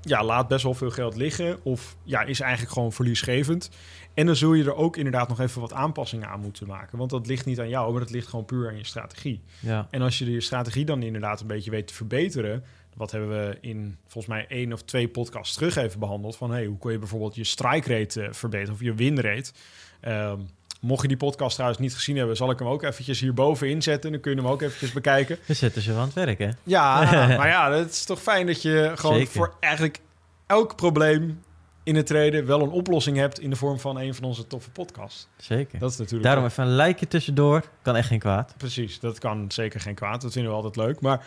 ja, 0.00 0.24
laat 0.24 0.48
best 0.48 0.62
wel 0.62 0.74
veel 0.74 0.90
geld 0.90 1.16
liggen 1.16 1.64
of 1.64 1.96
ja, 2.02 2.22
is 2.22 2.40
eigenlijk 2.40 2.72
gewoon 2.72 2.92
verliesgevend. 2.92 3.70
En 4.14 4.26
dan 4.26 4.36
zul 4.36 4.54
je 4.54 4.64
er 4.64 4.74
ook 4.74 4.96
inderdaad 4.96 5.28
nog 5.28 5.40
even 5.40 5.60
wat 5.60 5.72
aanpassingen 5.72 6.28
aan 6.28 6.40
moeten 6.40 6.66
maken. 6.66 6.98
Want 6.98 7.10
dat 7.10 7.26
ligt 7.26 7.46
niet 7.46 7.60
aan 7.60 7.68
jou, 7.68 7.90
maar 7.90 8.00
dat 8.00 8.10
ligt 8.10 8.28
gewoon 8.28 8.44
puur 8.44 8.68
aan 8.68 8.76
je 8.76 8.84
strategie. 8.84 9.40
ja, 9.60 9.86
En 9.90 10.02
als 10.02 10.18
je 10.18 10.30
je 10.30 10.40
strategie 10.40 10.84
dan 10.84 11.02
inderdaad 11.02 11.40
een 11.40 11.46
beetje 11.46 11.70
weet 11.70 11.86
te 11.86 11.94
verbeteren... 11.94 12.64
wat 12.96 13.10
hebben 13.10 13.28
we 13.28 13.58
in 13.60 13.96
volgens 14.06 14.34
mij 14.34 14.46
één 14.48 14.72
of 14.72 14.82
twee 14.82 15.08
podcasts 15.08 15.54
terug 15.54 15.76
even 15.76 16.00
behandeld... 16.00 16.36
van 16.36 16.50
hey, 16.50 16.66
hoe 16.66 16.78
kun 16.78 16.92
je 16.92 16.98
bijvoorbeeld 16.98 17.34
je 17.34 17.44
strike 17.44 17.98
rate 17.98 18.22
eh, 18.22 18.32
verbeteren 18.32 18.74
of 18.74 18.80
je 18.80 18.94
win 18.94 19.20
rate... 19.20 19.52
Ehm, 20.00 20.40
Mocht 20.80 21.02
je 21.02 21.08
die 21.08 21.16
podcast 21.16 21.54
trouwens 21.54 21.80
niet 21.80 21.94
gezien 21.94 22.16
hebben, 22.16 22.36
zal 22.36 22.50
ik 22.50 22.58
hem 22.58 22.68
ook 22.68 22.82
eventjes 22.82 23.20
hierboven 23.20 23.68
inzetten. 23.68 24.12
Dan 24.12 24.20
kun 24.20 24.30
je 24.30 24.36
hem 24.36 24.46
ook 24.46 24.62
eventjes 24.62 24.92
bekijken. 24.92 25.38
we 25.46 25.54
zetten 25.54 25.82
ze 25.82 25.90
wel 25.90 26.00
aan 26.00 26.04
het 26.04 26.14
werk, 26.14 26.38
hè? 26.38 26.48
Ja, 26.62 27.00
maar 27.38 27.48
ja, 27.48 27.72
het 27.72 27.90
is 27.90 28.04
toch 28.04 28.20
fijn 28.22 28.46
dat 28.46 28.62
je 28.62 28.92
gewoon 28.94 29.16
Zeker. 29.16 29.32
voor 29.32 29.54
eigenlijk 29.60 30.00
elk 30.46 30.76
probleem 30.76 31.42
in 31.82 31.96
het 31.96 32.06
treden 32.06 32.46
wel 32.46 32.60
een 32.62 32.70
oplossing 32.70 33.16
hebt 33.16 33.40
in 33.40 33.50
de 33.50 33.56
vorm 33.56 33.78
van 33.80 33.98
een 33.98 34.14
van 34.14 34.24
onze 34.24 34.46
toffe 34.46 34.70
podcasts. 34.70 35.28
Zeker. 35.36 35.78
Dat 35.78 35.90
is 35.90 35.96
natuurlijk 35.96 36.24
Daarom 36.24 36.44
even 36.44 36.64
een 36.64 36.74
lijkje 36.74 37.08
tussendoor. 37.08 37.62
Kan 37.82 37.96
echt 37.96 38.08
geen 38.08 38.18
kwaad. 38.18 38.54
Precies, 38.56 39.00
dat 39.00 39.18
kan 39.18 39.44
zeker 39.52 39.80
geen 39.80 39.94
kwaad. 39.94 40.20
Dat 40.20 40.32
vinden 40.32 40.50
we 40.50 40.56
altijd 40.56 40.76
leuk. 40.76 41.00
Maar 41.00 41.26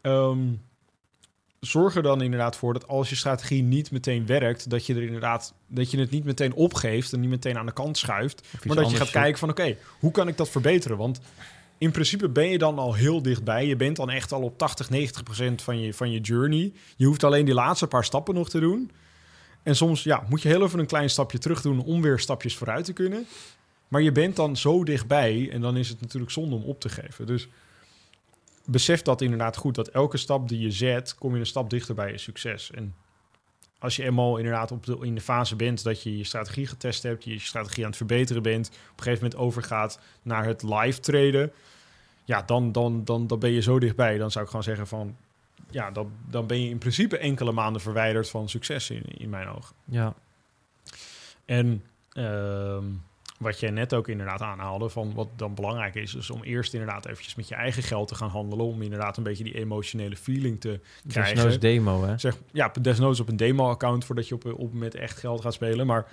ehm, 0.00 0.38
zorg 1.60 1.96
er 1.96 2.02
dan 2.02 2.22
inderdaad 2.22 2.56
voor 2.56 2.72
dat 2.72 2.88
als 2.88 3.08
je 3.08 3.16
strategie 3.16 3.62
niet 3.62 3.90
meteen 3.90 4.26
werkt, 4.26 4.70
dat 4.70 4.86
je 4.86 4.94
er 4.94 5.02
inderdaad 5.02 5.54
dat 5.66 5.90
je 5.90 5.98
het 5.98 6.10
niet 6.10 6.24
meteen 6.24 6.54
opgeeft 6.54 7.12
en 7.12 7.20
niet 7.20 7.30
meteen 7.30 7.58
aan 7.58 7.66
de 7.66 7.72
kant 7.72 7.98
schuift, 7.98 8.48
maar 8.64 8.76
dat 8.76 8.90
je 8.90 8.96
gaat 8.96 9.10
kijken 9.10 9.38
van 9.38 9.50
oké, 9.50 9.76
hoe 9.98 10.10
kan 10.10 10.28
ik 10.28 10.36
dat 10.36 10.48
verbeteren? 10.48 10.96
Want 10.96 11.20
in 11.78 11.90
principe 11.90 12.28
ben 12.28 12.48
je 12.48 12.58
dan 12.58 12.78
al 12.78 12.94
heel 12.94 13.22
dichtbij. 13.22 13.66
Je 13.66 13.76
bent 13.76 13.96
dan 13.96 14.10
echt 14.10 14.32
al 14.32 14.42
op 14.42 14.58
80, 14.58 14.90
90 14.90 15.22
procent 15.22 15.62
van 15.62 15.80
je, 15.80 15.94
van 15.94 16.10
je 16.10 16.20
journey. 16.20 16.72
Je 16.96 17.06
hoeft 17.06 17.24
alleen 17.24 17.44
die 17.44 17.54
laatste 17.54 17.86
paar 17.86 18.04
stappen 18.04 18.34
nog 18.34 18.48
te 18.48 18.60
doen. 18.60 18.90
En 19.62 19.76
soms 19.76 20.02
ja, 20.02 20.24
moet 20.28 20.42
je 20.42 20.48
heel 20.48 20.62
even 20.62 20.78
een 20.78 20.86
klein 20.86 21.10
stapje 21.10 21.38
terug 21.38 21.60
doen 21.60 21.84
om 21.84 22.02
weer 22.02 22.18
stapjes 22.18 22.56
vooruit 22.56 22.84
te 22.84 22.92
kunnen. 22.92 23.26
Maar 23.88 24.02
je 24.02 24.12
bent 24.12 24.36
dan 24.36 24.56
zo 24.56 24.84
dichtbij 24.84 25.48
en 25.52 25.60
dan 25.60 25.76
is 25.76 25.88
het 25.88 26.00
natuurlijk 26.00 26.32
zonde 26.32 26.54
om 26.54 26.62
op 26.62 26.80
te 26.80 26.88
geven. 26.88 27.26
Dus 27.26 27.48
besef 28.66 29.02
dat 29.02 29.20
inderdaad 29.20 29.56
goed. 29.56 29.74
Dat 29.74 29.88
elke 29.88 30.16
stap 30.16 30.48
die 30.48 30.60
je 30.60 30.70
zet, 30.70 31.14
kom 31.14 31.34
je 31.34 31.40
een 31.40 31.46
stap 31.46 31.70
dichter 31.70 31.94
bij 31.94 32.10
je 32.10 32.18
succes. 32.18 32.70
En 32.70 32.94
als 33.78 33.96
je 33.96 34.04
eenmaal 34.04 34.36
inderdaad 34.36 34.72
op 34.72 34.86
de, 34.86 34.98
in 35.00 35.14
de 35.14 35.20
fase 35.20 35.56
bent 35.56 35.82
dat 35.82 36.02
je 36.02 36.16
je 36.16 36.24
strategie 36.24 36.66
getest 36.66 37.02
hebt, 37.02 37.24
je 37.24 37.32
je 37.32 37.40
strategie 37.40 37.82
aan 37.82 37.88
het 37.88 37.96
verbeteren 37.96 38.42
bent, 38.42 38.68
op 38.68 38.74
een 38.74 39.02
gegeven 39.02 39.24
moment 39.24 39.40
overgaat 39.40 40.00
naar 40.22 40.44
het 40.44 40.62
live 40.62 41.00
traden, 41.00 41.52
ja, 42.24 42.42
dan, 42.42 42.72
dan, 42.72 43.04
dan, 43.04 43.26
dan 43.26 43.38
ben 43.38 43.50
je 43.50 43.60
zo 43.60 43.78
dichtbij. 43.78 44.18
Dan 44.18 44.30
zou 44.30 44.44
ik 44.44 44.50
gewoon 44.50 44.64
zeggen 44.64 44.86
van, 44.86 45.16
ja, 45.70 45.90
dan, 45.90 46.12
dan 46.28 46.46
ben 46.46 46.62
je 46.62 46.68
in 46.68 46.78
principe 46.78 47.18
enkele 47.18 47.52
maanden 47.52 47.82
verwijderd 47.82 48.28
van 48.28 48.48
succes 48.48 48.90
in, 48.90 49.02
in 49.02 49.30
mijn 49.30 49.48
ogen. 49.48 49.74
Ja, 49.84 50.14
En 51.44 51.84
ehm, 52.12 52.84
wat 53.38 53.60
jij 53.60 53.70
net 53.70 53.94
ook 53.94 54.08
inderdaad 54.08 54.40
aanhaalde, 54.40 54.88
van 54.88 55.14
wat 55.14 55.28
dan 55.36 55.54
belangrijk 55.54 55.94
is, 55.94 56.14
is 56.14 56.30
om 56.30 56.42
eerst 56.42 56.72
inderdaad 56.72 57.06
eventjes 57.06 57.34
met 57.34 57.48
je 57.48 57.54
eigen 57.54 57.82
geld 57.82 58.08
te 58.08 58.14
gaan 58.14 58.28
handelen, 58.28 58.66
om 58.66 58.82
inderdaad 58.82 59.16
een 59.16 59.22
beetje 59.22 59.44
die 59.44 59.58
emotionele 59.58 60.16
feeling 60.16 60.60
te 60.60 60.80
krijgen. 61.08 61.34
desnoods 61.34 61.58
demo, 61.58 62.04
hè? 62.04 62.18
Zeg, 62.18 62.36
ja, 62.52 62.72
desnoods 62.80 63.20
op 63.20 63.28
een 63.28 63.36
demo-account 63.36 64.04
voordat 64.04 64.28
je 64.28 64.34
op, 64.34 64.54
op 64.56 64.72
met 64.72 64.94
echt 64.94 65.18
geld 65.18 65.40
gaat 65.40 65.54
spelen. 65.54 65.86
Maar 65.86 66.06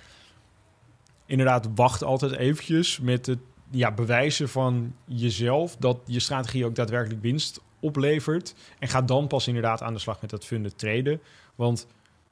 inderdaad, 1.25 1.69
wacht 1.75 2.03
altijd 2.03 2.31
eventjes 2.31 2.99
met 2.99 3.25
het 3.25 3.39
ja, 3.71 3.91
bewijzen 3.91 4.49
van 4.49 4.95
jezelf 5.05 5.75
dat 5.75 5.99
je 6.05 6.19
strategie 6.19 6.65
ook 6.65 6.75
daadwerkelijk 6.75 7.21
winst 7.21 7.61
oplevert. 7.79 8.55
En 8.79 8.87
ga 8.87 9.01
dan 9.01 9.27
pas 9.27 9.47
inderdaad 9.47 9.81
aan 9.81 9.93
de 9.93 9.99
slag 9.99 10.21
met 10.21 10.29
dat 10.29 10.45
funded 10.45 10.77
traden. 10.77 11.21
Want 11.55 11.87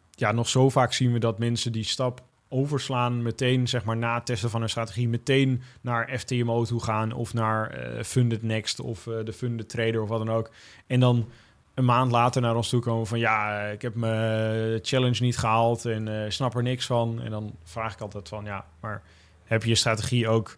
ja, 0.09 0.31
nog 0.31 0.49
zo 0.49 0.69
vaak 0.69 0.93
zien 0.93 1.13
we 1.13 1.19
dat 1.19 1.39
mensen 1.39 1.71
die 1.71 1.83
stap 1.83 2.23
overslaan, 2.51 3.21
meteen 3.21 3.67
zeg 3.67 3.83
maar 3.83 3.97
na 3.97 4.15
het 4.15 4.25
testen 4.25 4.49
van 4.49 4.59
hun 4.59 4.69
strategie, 4.69 5.09
meteen 5.09 5.61
naar 5.81 6.17
FTMO 6.19 6.65
toe 6.65 6.83
gaan 6.83 7.11
of 7.11 7.33
naar 7.33 7.69
eh, 7.69 8.03
Funded 8.03 8.43
Next 8.43 8.79
of 8.79 9.07
eh, 9.07 9.13
de 9.23 9.33
Funded 9.33 9.69
Trader 9.69 10.01
of 10.01 10.09
wat 10.09 10.25
dan 10.25 10.35
ook. 10.35 10.51
En 10.87 10.99
dan 10.99 11.27
een 11.73 11.85
maand 11.85 12.11
later 12.11 12.41
naar 12.41 12.55
ons 12.55 12.69
toe 12.69 12.81
komen 12.81 13.07
van 13.07 13.19
ja, 13.19 13.61
ik 13.61 13.81
heb 13.81 13.95
mijn 13.95 14.79
challenge 14.81 15.23
niet 15.23 15.37
gehaald 15.37 15.85
en 15.85 16.23
eh, 16.23 16.29
snap 16.29 16.55
er 16.55 16.63
niks 16.63 16.85
van. 16.85 17.21
En 17.21 17.31
dan 17.31 17.55
vraag 17.63 17.93
ik 17.93 18.01
altijd 18.01 18.29
van 18.29 18.45
ja, 18.45 18.65
maar 18.79 19.01
heb 19.43 19.63
je 19.63 19.69
je 19.69 19.75
strategie 19.75 20.27
ook 20.27 20.57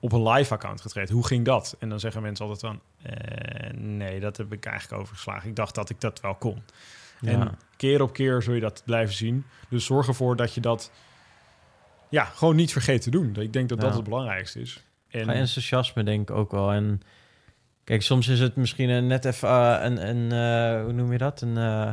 op 0.00 0.12
een 0.12 0.28
live 0.28 0.54
account 0.54 0.80
getraind? 0.80 1.10
Hoe 1.10 1.26
ging 1.26 1.44
dat? 1.44 1.76
En 1.78 1.88
dan 1.88 2.00
zeggen 2.00 2.22
mensen 2.22 2.46
altijd 2.46 2.72
van 2.72 2.80
eh, 3.02 3.70
nee, 3.74 4.20
dat 4.20 4.36
heb 4.36 4.52
ik 4.52 4.66
eigenlijk 4.66 5.02
overgeslagen. 5.02 5.48
Ik 5.48 5.56
dacht 5.56 5.74
dat 5.74 5.90
ik 5.90 6.00
dat 6.00 6.20
wel 6.20 6.34
kon. 6.34 6.62
Ja. 7.20 7.30
En 7.30 7.58
keer 7.76 8.02
op 8.02 8.12
keer 8.12 8.42
zul 8.42 8.54
je 8.54 8.60
dat 8.60 8.82
blijven 8.84 9.14
zien. 9.14 9.44
Dus 9.68 9.84
zorg 9.84 10.06
ervoor 10.06 10.36
dat 10.36 10.54
je 10.54 10.60
dat 10.60 10.90
ja, 12.10 12.24
gewoon 12.24 12.56
niet 12.56 12.72
vergeet 12.72 13.02
te 13.02 13.10
doen. 13.10 13.36
Ik 13.36 13.52
denk 13.52 13.68
dat 13.68 13.80
dat 13.80 13.94
het 13.94 14.04
belangrijkste 14.04 14.60
is. 14.60 14.82
En, 15.08 15.22
Qua 15.22 15.32
enthousiasme 15.32 16.02
denk 16.02 16.30
ik 16.30 16.36
ook 16.36 16.50
wel. 16.50 16.72
En 16.72 17.00
kijk, 17.84 18.02
soms 18.02 18.28
is 18.28 18.40
het 18.40 18.56
misschien 18.56 18.88
een 18.88 19.06
net 19.06 19.24
even 19.24 19.48
eh, 19.48 19.78
een, 19.82 20.08
een 20.08 20.32
eh, 20.32 20.82
hoe 20.82 20.92
noem 20.92 21.12
je 21.12 21.18
dat? 21.18 21.40
Een 21.40 21.56
eh, 21.56 21.90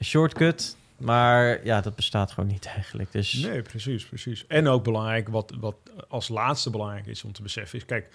shortcut. 0.00 0.76
Maar 0.96 1.64
ja, 1.64 1.80
dat 1.80 1.96
bestaat 1.96 2.32
gewoon 2.32 2.48
niet 2.48 2.66
eigenlijk. 2.66 3.12
Dus 3.12 3.32
Nee, 3.32 3.62
precies, 3.62 4.06
precies. 4.06 4.46
En 4.46 4.68
ook 4.68 4.84
belangrijk, 4.84 5.28
wat, 5.28 5.54
wat 5.60 5.76
als 6.08 6.28
laatste 6.28 6.70
belangrijk 6.70 7.06
is 7.06 7.24
om 7.24 7.32
te 7.32 7.42
beseffen, 7.42 7.78
is 7.78 7.84
kijk, 7.84 8.08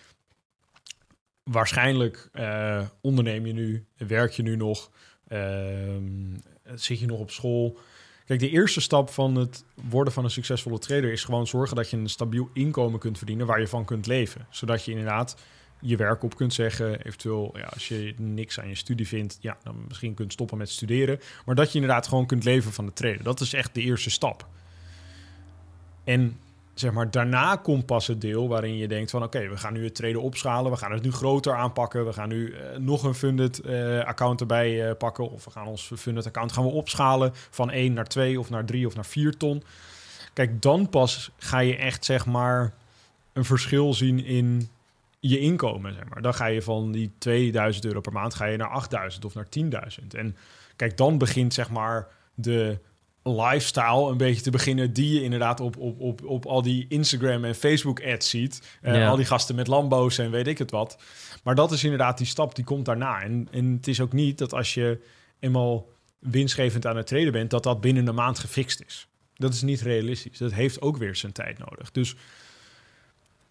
waarschijnlijk 1.51 2.29
eh, 2.31 2.86
onderneem 3.01 3.45
je 3.45 3.53
nu, 3.53 3.86
werk 3.97 4.31
je 4.31 4.43
nu 4.43 4.55
nog, 4.55 4.91
ehm, 5.27 6.38
zit 6.73 6.99
je 6.99 7.05
nog 7.05 7.19
op 7.19 7.31
school. 7.31 7.79
Kijk, 8.25 8.39
de 8.39 8.49
eerste 8.49 8.81
stap 8.81 9.09
van 9.09 9.35
het 9.35 9.63
worden 9.89 10.13
van 10.13 10.23
een 10.23 10.29
succesvolle 10.29 10.79
trader 10.79 11.11
is 11.11 11.23
gewoon 11.23 11.47
zorgen 11.47 11.75
dat 11.75 11.89
je 11.89 11.97
een 11.97 12.09
stabiel 12.09 12.49
inkomen 12.53 12.99
kunt 12.99 13.17
verdienen 13.17 13.47
waar 13.47 13.59
je 13.59 13.67
van 13.67 13.85
kunt 13.85 14.07
leven. 14.07 14.47
Zodat 14.49 14.85
je 14.85 14.91
inderdaad 14.91 15.38
je 15.81 15.95
werk 15.95 16.23
op 16.23 16.35
kunt 16.35 16.53
zeggen. 16.53 17.01
Eventueel, 17.05 17.57
ja, 17.57 17.65
als 17.65 17.88
je 17.88 18.13
niks 18.17 18.59
aan 18.59 18.67
je 18.67 18.75
studie 18.75 19.07
vindt, 19.07 19.38
ja, 19.41 19.57
dan 19.63 19.85
misschien 19.88 20.13
kunt 20.13 20.33
stoppen 20.33 20.57
met 20.57 20.69
studeren. 20.69 21.19
Maar 21.45 21.55
dat 21.55 21.67
je 21.67 21.79
inderdaad 21.79 22.07
gewoon 22.07 22.25
kunt 22.25 22.43
leven 22.43 22.73
van 22.73 22.85
de 22.85 22.93
traden. 22.93 23.23
Dat 23.23 23.39
is 23.39 23.53
echt 23.53 23.73
de 23.73 23.81
eerste 23.81 24.09
stap. 24.09 24.47
En 26.03 26.39
zeg 26.75 26.91
maar, 26.91 27.11
daarna 27.11 27.55
komt 27.55 27.85
pas 27.85 28.07
het 28.07 28.21
deel 28.21 28.47
waarin 28.47 28.77
je 28.77 28.88
denkt 28.88 29.11
van... 29.11 29.23
oké, 29.23 29.47
we 29.49 29.57
gaan 29.57 29.73
nu 29.73 29.83
het 29.83 29.95
traden 29.95 30.21
opschalen, 30.21 30.71
we 30.71 30.77
gaan 30.77 30.91
het 30.91 31.03
nu 31.03 31.11
groter 31.11 31.55
aanpakken... 31.55 32.05
we 32.05 32.13
gaan 32.13 32.29
nu 32.29 32.51
eh, 32.51 32.77
nog 32.77 33.03
een 33.03 33.13
funded 33.13 33.59
eh, 33.59 34.03
account 34.03 34.41
erbij 34.41 34.88
eh, 34.89 34.97
pakken... 34.97 35.31
of 35.31 35.45
we 35.45 35.51
gaan 35.51 35.67
ons 35.67 35.91
funded 35.95 36.25
account 36.25 36.51
gaan 36.51 36.63
we 36.63 36.69
opschalen 36.69 37.31
van 37.33 37.71
1 37.71 37.93
naar 37.93 38.07
2 38.07 38.39
of 38.39 38.49
naar 38.49 38.65
3 38.65 38.88
of 38.88 38.95
naar 38.95 39.05
4 39.05 39.38
ton. 39.38 39.63
Kijk, 40.33 40.61
dan 40.61 40.89
pas 40.89 41.31
ga 41.38 41.59
je 41.59 41.75
echt 41.75 42.05
zeg 42.05 42.25
maar 42.25 42.73
een 43.33 43.45
verschil 43.45 43.93
zien 43.93 44.25
in 44.25 44.69
je 45.19 45.39
inkomen. 45.39 45.93
Zeg 45.93 46.09
maar. 46.09 46.21
Dan 46.21 46.33
ga 46.33 46.45
je 46.45 46.61
van 46.61 46.91
die 46.91 47.11
2000 47.17 47.85
euro 47.85 48.01
per 48.01 48.11
maand 48.11 48.33
ga 48.33 48.45
je 48.45 48.57
naar 48.57 48.69
8000 48.69 49.25
of 49.25 49.33
naar 49.33 49.47
10.000. 49.59 50.07
En 50.07 50.38
kijk, 50.75 50.97
dan 50.97 51.17
begint 51.17 51.53
zeg 51.53 51.69
maar 51.69 52.07
de 52.33 52.79
lifestyle 53.29 54.09
een 54.09 54.17
beetje 54.17 54.41
te 54.41 54.49
beginnen 54.51 54.93
die 54.93 55.13
je 55.13 55.23
inderdaad 55.23 55.59
op, 55.59 55.77
op, 55.77 55.99
op, 56.01 56.25
op 56.25 56.45
al 56.45 56.61
die 56.61 56.85
Instagram 56.89 57.43
en 57.45 57.55
Facebook 57.55 58.03
ads 58.05 58.29
ziet. 58.29 58.77
Ja. 58.81 59.07
Al 59.07 59.15
die 59.15 59.25
gasten 59.25 59.55
met 59.55 59.67
Lambo's 59.67 60.17
en 60.17 60.31
weet 60.31 60.47
ik 60.47 60.57
het 60.57 60.71
wat. 60.71 60.97
Maar 61.43 61.55
dat 61.55 61.71
is 61.71 61.83
inderdaad 61.83 62.17
die 62.17 62.27
stap 62.27 62.55
die 62.55 62.65
komt 62.65 62.85
daarna. 62.85 63.21
En, 63.21 63.47
en 63.51 63.73
het 63.73 63.88
is 63.88 63.99
ook 64.01 64.13
niet 64.13 64.38
dat 64.38 64.53
als 64.53 64.73
je 64.73 64.99
eenmaal 65.39 65.89
winstgevend 66.19 66.85
aan 66.85 66.97
het 66.97 67.07
traden 67.07 67.31
bent, 67.31 67.49
dat 67.49 67.63
dat 67.63 67.81
binnen 67.81 68.07
een 68.07 68.15
maand 68.15 68.39
gefixt 68.39 68.83
is. 68.85 69.07
Dat 69.35 69.53
is 69.53 69.61
niet 69.61 69.81
realistisch. 69.81 70.38
Dat 70.38 70.53
heeft 70.53 70.81
ook 70.81 70.97
weer 70.97 71.15
zijn 71.15 71.31
tijd 71.31 71.57
nodig. 71.57 71.91
Dus 71.91 72.15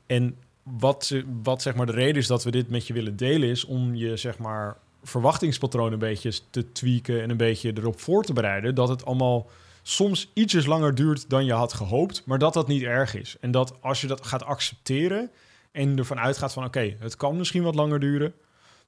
en 0.07 0.37
wat, 0.63 1.05
ze- 1.05 1.25
wat 1.43 1.63
zeg 1.63 1.75
maar 1.75 1.87
de 1.87 1.93
reden 1.93 2.17
is 2.17 2.27
dat 2.27 2.45
we 2.45 2.51
dit 2.51 2.69
met 2.71 2.87
je 2.87 2.93
willen 2.93 3.17
delen, 3.17 3.49
is 3.49 3.65
om 3.65 3.95
je 3.95 4.17
zeg 4.17 4.39
maar 4.39 4.77
verwachtingspatroon 5.05 5.93
een 5.93 5.99
beetje 5.99 6.33
te 6.51 6.73
tweaken 6.73 7.23
en 7.23 7.31
een 7.31 7.37
beetje 7.37 7.73
erop 7.77 8.01
voor 8.01 8.25
te 8.25 8.33
bereiden 8.33 8.75
dat 8.75 8.89
het 8.89 9.05
allemaal 9.05 9.51
soms 9.83 10.31
ietsjes 10.35 10.67
langer 10.67 10.95
duurt 10.95 11.31
dan 11.31 11.45
je 11.45 11.53
had 11.53 11.73
gehoopt, 11.73 12.23
maar 12.27 12.39
dat 12.39 12.55
dat 12.55 12.69
niet 12.69 12.83
erg 12.83 13.15
is. 13.15 13.37
En 13.41 13.51
dat 13.51 13.83
als 13.83 14.01
je 14.01 14.07
dat 14.07 14.27
gaat 14.27 14.45
accepteren 14.45 15.31
en 15.73 15.99
ervan 15.99 16.19
uitgaat 16.19 16.53
van 16.53 16.65
oké, 16.65 16.97
het 16.99 17.17
kan 17.17 17.37
misschien 17.37 17.63
wat 17.63 17.75
langer 17.75 18.01
duren, 18.01 18.35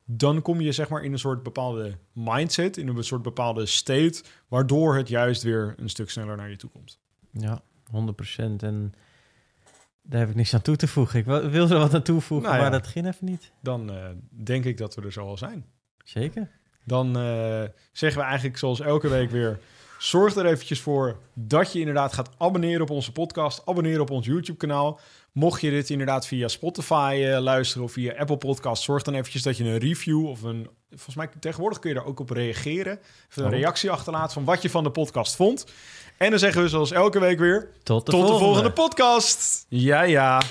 dan 0.05 0.43
kom 0.43 0.61
je 0.61 0.73
zeg 0.73 0.89
maar 0.89 1.05
in 1.05 1.13
een 1.13 1.19
soort 1.19 1.43
bepaalde 1.43 1.99
mindset, 2.13 2.77
in 2.77 2.89
een 2.89 3.05
soort 3.05 3.23
bepaalde 3.23 3.67
state, 3.67 4.23
waardoor 4.49 4.97
het 4.97 5.09
juist 5.09 5.43
weer 5.43 5.75
een 5.77 5.89
stuk 5.89 6.11
sneller 6.11 6.37
naar 6.37 6.51
je 6.51 6.57
toe 6.57 6.71
komt. 6.71 6.99
ja, 7.31 7.63
100%. 7.87 7.93
En 8.57 8.95
daar 10.03 10.21
heb 10.21 10.29
ik 10.29 10.35
niks 10.35 10.55
aan 10.55 10.63
toe 10.63 10.77
te 10.77 10.89
voegen. 10.89 11.19
Ik 11.19 11.25
wil, 11.25 11.49
wil 11.49 11.71
er 11.71 11.79
wat 11.79 11.95
aan 11.95 12.03
toevoegen, 12.03 12.49
Nou 12.49 12.63
ja. 12.63 12.69
maar 12.69 12.81
dat 12.81 12.91
ging 12.91 13.07
even 13.07 13.27
niet. 13.27 13.53
Dan 13.61 13.91
eh, 13.91 14.09
denk 14.31 14.65
ik 14.65 14.77
dat 14.77 14.95
we 14.95 15.03
er 15.03 15.13
zo 15.13 15.27
al 15.27 15.37
zijn. 15.37 15.65
Zeker. 16.07 16.49
Dan 16.85 17.17
eh, 17.17 17.63
zeggen 17.93 18.21
we 18.21 18.27
eigenlijk 18.27 18.59
zoals 18.59 18.81
elke 18.81 19.09
week 19.09 19.31
weer... 19.31 19.59
zorg 19.99 20.35
er 20.37 20.47
eventjes 20.47 20.81
voor 20.81 21.17
dat 21.35 21.73
je 21.73 21.79
inderdaad 21.79 22.13
gaat 22.13 22.31
abonneren 22.39 22.81
op 22.83 22.91
onze 22.91 23.13
podcast. 23.13 23.63
Abonneren 23.65 24.01
op 24.01 24.11
ons 24.11 24.27
YouTube-kanaal. 24.27 25.01
Mocht 25.33 25.61
je 25.61 25.71
dit 25.71 25.91
inderdaad 25.91 26.27
via 26.27 26.49
Spotify 26.49 27.23
eh, 27.25 27.39
luisteren 27.39 27.85
of 27.85 27.93
via 27.93 28.15
Apple 28.19 28.37
Podcast... 28.37 28.83
zorg 28.83 29.03
dan 29.03 29.15
eventjes 29.15 29.43
dat 29.43 29.57
je 29.57 29.65
een 29.65 29.79
review 29.79 30.27
of 30.27 30.43
een... 30.43 30.69
Volgens 30.91 31.17
mij 31.17 31.29
tegenwoordig 31.41 31.79
kun 31.79 31.91
je 31.91 31.97
daar 31.97 32.07
ook 32.07 32.21
op 32.21 32.31
reageren. 32.31 32.99
Even 33.31 33.45
een 33.45 33.53
Oh. 33.53 33.59
reactie 33.59 33.91
achterlaten 33.91 34.33
van 34.33 34.45
wat 34.45 34.63
je 34.63 34.71
van 34.71 34.85
de 34.85 34.91
podcast 34.91 35.37
vond. 35.37 35.67
En 36.17 36.31
dan 36.31 36.39
zeggen 36.39 36.63
we 36.63 36.69
zoals 36.69 36.91
elke 36.93 37.21
week 37.21 37.39
weer... 37.39 37.69
Tot 37.83 38.07
de, 38.07 38.13
tot 38.13 38.21
volgende. 38.21 38.39
de 38.39 38.45
volgende 38.45 38.73
podcast! 38.73 39.67
Ja, 39.69 40.03
ja. 40.03 40.43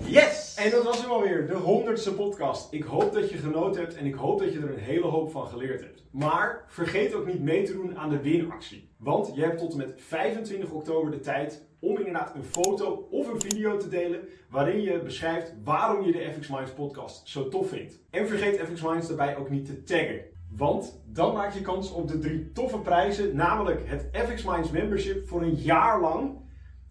Yes! 0.00 0.54
En 0.56 0.70
dat 0.70 0.84
was 0.84 1.00
hem 1.00 1.10
alweer, 1.10 1.46
de 1.46 1.54
honderdste 1.54 2.14
podcast. 2.14 2.72
Ik 2.72 2.82
hoop 2.82 3.12
dat 3.12 3.30
je 3.30 3.36
genoten 3.36 3.80
hebt 3.80 3.96
en 3.96 4.06
ik 4.06 4.14
hoop 4.14 4.38
dat 4.38 4.52
je 4.52 4.58
er 4.58 4.70
een 4.70 4.78
hele 4.78 5.06
hoop 5.06 5.30
van 5.30 5.46
geleerd 5.46 5.80
hebt. 5.80 6.04
Maar 6.10 6.64
vergeet 6.66 7.14
ook 7.14 7.26
niet 7.26 7.42
mee 7.42 7.64
te 7.64 7.72
doen 7.72 7.98
aan 7.98 8.10
de 8.10 8.20
winactie. 8.20 8.88
Want 8.98 9.30
je 9.34 9.42
hebt 9.42 9.58
tot 9.58 9.72
en 9.72 9.78
met 9.78 9.92
25 9.96 10.70
oktober 10.70 11.10
de 11.10 11.20
tijd 11.20 11.66
om 11.80 11.96
inderdaad 11.96 12.34
een 12.34 12.44
foto 12.44 13.08
of 13.10 13.28
een 13.28 13.40
video 13.40 13.76
te 13.76 13.88
delen 13.88 14.20
waarin 14.50 14.80
je 14.80 15.02
beschrijft 15.02 15.54
waarom 15.64 16.04
je 16.04 16.12
de 16.12 16.32
FX 16.32 16.48
Minds 16.48 16.72
podcast 16.72 17.28
zo 17.28 17.48
tof 17.48 17.68
vindt. 17.68 17.98
En 18.10 18.28
vergeet 18.28 18.60
FX 18.60 18.82
Minds 18.82 19.08
daarbij 19.08 19.36
ook 19.36 19.50
niet 19.50 19.66
te 19.66 19.82
taggen. 19.82 20.20
Want 20.50 21.02
dan 21.06 21.34
maak 21.34 21.52
je 21.52 21.60
kans 21.60 21.92
op 21.92 22.08
de 22.08 22.18
drie 22.18 22.52
toffe 22.52 22.78
prijzen, 22.78 23.36
namelijk 23.36 23.80
het 23.84 24.08
FX 24.12 24.44
Minds 24.44 24.70
membership 24.70 25.28
voor 25.28 25.42
een 25.42 25.54
jaar 25.54 26.00
lang, 26.00 26.38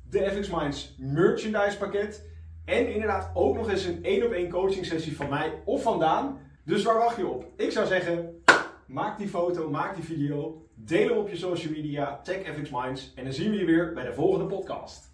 de 0.10 0.32
FX 0.32 0.50
Minds 0.50 0.96
merchandise 0.98 1.78
pakket 1.78 2.32
en 2.66 2.94
inderdaad 2.94 3.32
ook 3.34 3.56
nog 3.56 3.70
eens 3.70 3.86
een 3.86 4.04
één 4.04 4.26
op 4.26 4.32
één 4.32 4.50
coaching 4.50 4.86
sessie 4.86 5.16
van 5.16 5.30
mij 5.30 5.54
of 5.66 5.82
van 5.82 6.00
Daan. 6.00 6.38
Dus 6.66 6.84
waar 6.84 6.98
wacht 6.98 7.18
je 7.18 7.28
op? 7.28 7.46
Ik 7.58 7.72
zou 7.72 7.88
zeggen, 7.88 8.42
maak 8.88 9.18
die 9.18 9.28
foto, 9.28 9.70
maak 9.70 9.96
die 9.96 10.04
video, 10.04 10.66
deel 10.76 11.08
hem 11.08 11.18
op 11.18 11.30
je 11.30 11.38
social 11.38 11.72
media, 11.72 12.20
tag 12.24 12.36
FX 12.36 12.70
Minds 12.70 13.12
en 13.16 13.24
dan 13.24 13.34
zien 13.34 13.52
we 13.52 13.58
je 13.58 13.66
weer 13.66 13.94
bij 13.94 14.04
de 14.04 14.14
volgende 14.14 14.46
podcast. 14.46 15.12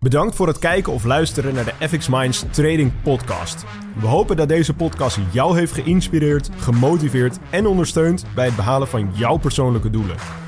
Bedankt 0.00 0.36
voor 0.36 0.46
het 0.46 0.58
kijken 0.58 0.92
of 0.92 1.04
luisteren 1.04 1.54
naar 1.54 1.64
de 1.64 1.88
FX 1.88 2.08
Minds 2.08 2.44
Trading 2.50 2.92
Podcast. 3.02 3.64
We 4.00 4.06
hopen 4.06 4.36
dat 4.36 4.48
deze 4.48 4.74
podcast 4.74 5.18
jou 5.32 5.58
heeft 5.58 5.72
geïnspireerd, 5.72 6.48
gemotiveerd 6.56 7.38
en 7.50 7.66
ondersteund 7.66 8.24
bij 8.34 8.46
het 8.46 8.56
behalen 8.56 8.88
van 8.88 9.10
jouw 9.14 9.36
persoonlijke 9.36 9.90
doelen. 9.90 10.47